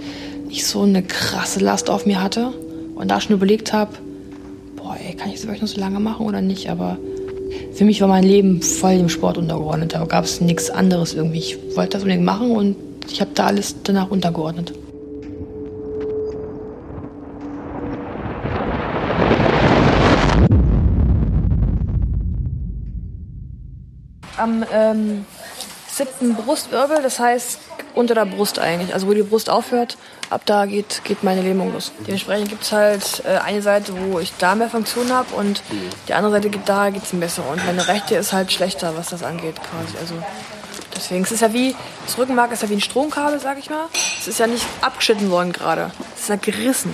ich 0.48 0.66
so 0.66 0.82
eine 0.82 1.02
krasse 1.02 1.60
Last 1.60 1.90
auf 1.90 2.06
mir 2.06 2.22
hatte 2.22 2.52
und 2.94 3.10
da 3.10 3.20
schon 3.20 3.34
überlegt 3.34 3.72
habe, 3.72 3.92
boah, 4.76 4.96
ey, 5.04 5.14
kann 5.14 5.28
ich 5.28 5.36
das 5.36 5.42
wirklich 5.44 5.62
noch 5.62 5.68
so 5.68 5.80
lange 5.80 5.98
machen 5.98 6.26
oder 6.26 6.40
nicht? 6.40 6.70
Aber 6.70 6.98
für 7.72 7.84
mich 7.84 8.00
war 8.00 8.08
mein 8.08 8.24
Leben 8.24 8.62
voll 8.62 8.98
dem 8.98 9.08
Sport 9.08 9.38
untergeordnet. 9.38 9.94
Da 9.94 10.04
gab 10.04 10.24
es 10.24 10.40
nichts 10.40 10.70
anderes 10.70 11.14
irgendwie. 11.14 11.38
Ich 11.38 11.58
wollte 11.74 11.94
das 11.94 12.02
unbedingt 12.02 12.24
machen 12.24 12.52
und 12.52 12.76
ich 13.08 13.20
habe 13.20 13.30
da 13.34 13.46
alles 13.46 13.76
danach 13.82 14.10
untergeordnet. 14.10 14.72
Am 24.36 24.64
ähm, 24.72 25.24
siebten 25.88 26.34
Brustwirbel, 26.34 27.02
das 27.02 27.20
heißt 27.20 27.60
unter 27.94 28.14
der 28.14 28.26
Brust 28.26 28.58
eigentlich, 28.58 28.92
also 28.92 29.06
wo 29.06 29.14
die 29.14 29.22
Brust 29.22 29.48
aufhört, 29.48 29.96
ab 30.30 30.42
da 30.46 30.66
geht, 30.66 31.02
geht 31.04 31.22
meine 31.22 31.42
Lähmung 31.42 31.72
los. 31.72 31.92
Dementsprechend 32.06 32.48
gibt 32.48 32.64
es 32.64 32.72
halt 32.72 33.22
äh, 33.24 33.38
eine 33.38 33.62
Seite, 33.62 33.92
wo 33.96 34.18
ich 34.18 34.32
da 34.38 34.54
mehr 34.54 34.68
Funktion 34.68 35.12
habe 35.12 35.34
und 35.36 35.62
die 36.08 36.14
andere 36.14 36.32
Seite, 36.32 36.50
gibt, 36.50 36.68
da 36.68 36.90
geht 36.90 37.04
es 37.04 37.10
besser. 37.10 37.44
Und 37.48 37.64
meine 37.64 37.86
rechte 37.86 38.16
ist 38.16 38.32
halt 38.32 38.52
schlechter, 38.52 38.96
was 38.96 39.10
das 39.10 39.22
angeht 39.22 39.56
quasi. 39.56 39.96
Also 40.00 40.14
Deswegen, 40.96 41.24
es 41.24 41.32
ist 41.32 41.40
ja 41.40 41.52
wie, 41.52 41.74
das 42.06 42.18
Rückenmark 42.18 42.52
ist 42.52 42.62
ja 42.62 42.70
wie 42.70 42.74
ein 42.74 42.80
Stromkabel, 42.80 43.40
sag 43.40 43.58
ich 43.58 43.70
mal. 43.70 43.86
Es 44.18 44.28
ist 44.28 44.38
ja 44.38 44.46
nicht 44.46 44.64
abgeschnitten 44.80 45.30
worden 45.30 45.52
gerade. 45.52 45.90
Es 46.14 46.22
ist 46.22 46.28
ja 46.28 46.36
gerissen. 46.36 46.90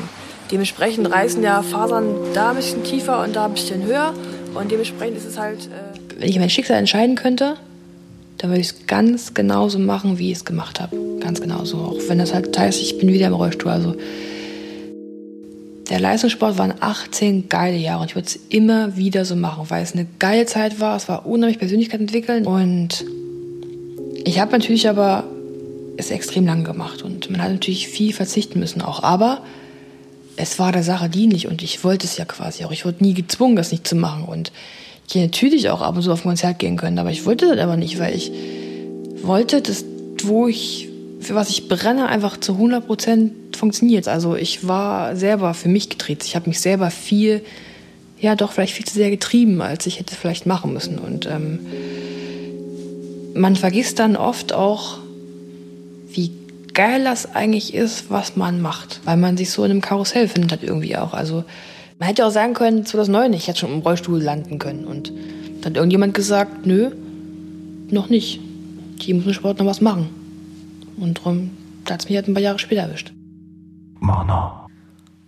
Dementsprechend 0.51 1.11
reißen 1.11 1.43
ja 1.43 1.63
Fasern 1.63 2.17
da 2.35 2.51
ein 2.51 2.57
bisschen 2.57 2.83
tiefer 2.83 3.23
und 3.23 3.37
da 3.37 3.45
ein 3.45 3.55
bisschen 3.55 3.85
höher. 3.85 4.13
Und 4.55 4.71
dementsprechend 4.71 5.17
ist 5.19 5.27
es 5.27 5.39
halt. 5.39 5.67
Äh 5.67 6.19
Wenn 6.19 6.29
ich 6.29 6.39
mein 6.39 6.51
Schicksal 6.51 6.77
entscheiden 6.77 7.15
könnte, 7.15 7.57
dann 8.39 8.51
würde 8.51 8.61
ich 8.61 8.69
es 8.69 8.87
ganz 8.87 9.35
genauso 9.35 9.79
machen, 9.79 10.19
wie 10.19 10.33
ich 10.33 10.39
es 10.39 10.45
gemacht 10.45 10.81
habe. 10.81 10.97
Ganz 11.21 11.41
genauso. 11.41 11.77
Auch 11.79 12.09
wenn 12.09 12.19
das 12.19 12.35
halt 12.35 12.59
heißt, 12.59 12.81
ich 12.81 12.99
bin 12.99 13.13
wieder 13.13 13.29
im 13.29 13.35
Rollstuhl. 13.35 13.71
Also 13.71 13.95
der 15.91 16.01
Leistungssport 16.01 16.57
waren 16.57 16.75
18 16.81 17.49
geile 17.49 17.77
Jahre 17.77 18.03
und 18.03 18.09
ich 18.09 18.15
würde 18.15 18.29
es 18.29 18.39
immer 18.49 18.97
wieder 18.97 19.25
so 19.25 19.37
machen, 19.37 19.67
weil 19.69 19.83
es 19.83 19.93
eine 19.93 20.07
geile 20.19 20.47
Zeit 20.47 20.81
war. 20.81 20.97
Es 20.97 21.09
war 21.09 21.27
unheimlich 21.27 21.59
Persönlichkeit 21.59 22.01
entwickeln 22.01 22.47
und 22.47 23.05
ich 24.25 24.41
habe 24.41 24.53
natürlich 24.53 24.89
aber 24.89 25.25
es 25.97 26.11
extrem 26.11 26.47
lang 26.47 26.65
gemacht 26.65 27.03
und 27.03 27.31
man 27.31 27.43
hat 27.43 27.53
natürlich 27.53 27.89
viel 27.89 28.13
verzichten 28.13 28.59
müssen 28.59 28.83
auch. 28.83 29.03
Aber 29.03 29.43
es 30.37 30.59
war 30.59 30.73
der 30.73 30.83
Sache 30.83 31.09
dienlich 31.09 31.47
und 31.47 31.63
ich 31.63 31.85
wollte 31.85 32.07
es 32.07 32.17
ja 32.17 32.25
quasi 32.25 32.65
auch. 32.65 32.73
Ich 32.73 32.85
wurde 32.85 33.03
nie 33.05 33.15
gezwungen, 33.15 33.57
das 33.57 33.73
nicht 33.73 33.87
zu 33.87 33.97
machen. 33.97 34.25
Und 34.25 34.53
ich 35.07 35.15
hätte 35.15 35.27
natürlich 35.27 35.69
auch 35.71 35.83
ab 35.83 35.97
und 35.97 36.03
zu 36.03 36.13
auf 36.13 36.25
ein 36.25 36.29
Konzert 36.29 36.59
gehen 36.59 36.77
können, 36.77 36.99
aber 36.99 37.11
ich 37.11 37.27
wollte 37.27 37.49
das 37.49 37.59
aber 37.59 37.77
nicht, 37.77 37.99
weil 37.99 38.15
ich 38.15 38.33
wollte, 39.23 39.61
dass 39.61 39.85
wo 40.23 40.49
ich, 40.49 40.89
für 41.21 41.35
was 41.35 41.51
ich 41.51 41.69
brenne, 41.69 42.09
einfach 42.09 42.39
zu 42.39 42.53
100 42.53 42.87
Prozent 42.87 43.57
funktioniert. 43.57 44.09
Also 44.09 44.37
ich 44.37 44.67
war 44.67 45.17
selber 45.17 45.55
für 45.55 45.69
mich 45.69 45.89
gedreht. 45.89 46.25
Ich 46.25 46.37
habe 46.37 46.49
mich 46.49 46.61
selber 46.61 46.91
viel, 46.91 47.43
ja 48.19 48.37
doch 48.37 48.53
vielleicht 48.53 48.75
viel 48.75 48.87
zu 48.87 48.95
sehr 48.95 49.11
getrieben, 49.11 49.63
als 49.63 49.87
ich 49.87 49.99
hätte 49.99 50.15
vielleicht 50.15 50.47
machen 50.47 50.73
müssen. 50.73 50.99
Und 50.99 51.27
ähm, 51.27 51.61
man 53.35 53.57
vergisst 53.57 53.99
dann 53.99 54.17
oft 54.17 54.53
auch, 54.53 54.99
wie 56.13 56.33
geil 56.75 57.05
das 57.05 57.35
eigentlich 57.35 57.75
ist, 57.75 58.11
was 58.11 58.37
man 58.37 58.61
macht, 58.61 59.01
weil 59.05 59.17
man 59.17 59.37
sich 59.37 59.51
so 59.51 59.65
in 59.65 59.71
einem 59.71 59.81
Karussell 59.81 60.29
findet 60.29 60.53
halt 60.53 60.63
irgendwie 60.63 60.97
auch. 60.97 61.15
Also 61.15 61.45
man 61.99 62.09
hätte 62.09 62.27
auch 62.27 62.31
sagen 62.31 62.55
können, 62.55 62.87
2009, 62.87 63.33
ich 63.35 63.49
hätte 63.49 63.61
schon 63.61 63.73
im 63.73 63.81
Rollstuhl 63.81 64.21
landen 64.21 64.59
können. 64.59 64.85
Und 64.85 65.13
dann 65.61 65.73
hat 65.73 65.77
irgendjemand 65.77 66.15
gesagt, 66.15 66.67
nö, 66.67 66.91
noch 67.91 68.09
nicht. 68.09 68.41
Die 69.03 69.15
müssen 69.15 69.35
Sport 69.35 69.59
noch 69.59 69.67
was 69.67 69.81
machen. 69.81 70.09
Und 70.97 71.19
darum 71.19 71.51
hat 71.89 72.01
es 72.01 72.09
mich 72.09 72.17
halt 72.17 72.29
ein 72.29 72.35
paar 72.35 72.43
Jahre 72.43 72.59
später 72.59 72.83
erwischt. 72.83 73.13
Mono. 73.99 74.53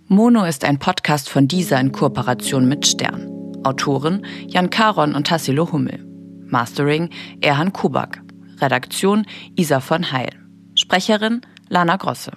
Mono 0.08 0.44
ist 0.44 0.64
ein 0.64 0.78
Podcast 0.78 1.28
von 1.28 1.48
dieser 1.48 1.80
in 1.80 1.92
Kooperation 1.92 2.68
mit 2.68 2.86
Stern. 2.86 3.28
Autoren 3.64 4.24
Jan 4.48 4.70
Karon 4.70 5.14
und 5.14 5.26
Tassilo 5.26 5.72
Hummel. 5.72 6.11
Mastering 6.52 7.08
Erhan 7.40 7.72
Kubak. 7.72 8.20
Redaktion 8.60 9.24
Isa 9.56 9.80
von 9.80 10.12
Heil. 10.12 10.32
Sprecherin 10.74 11.40
Lana 11.70 11.96
Grosse. 11.96 12.32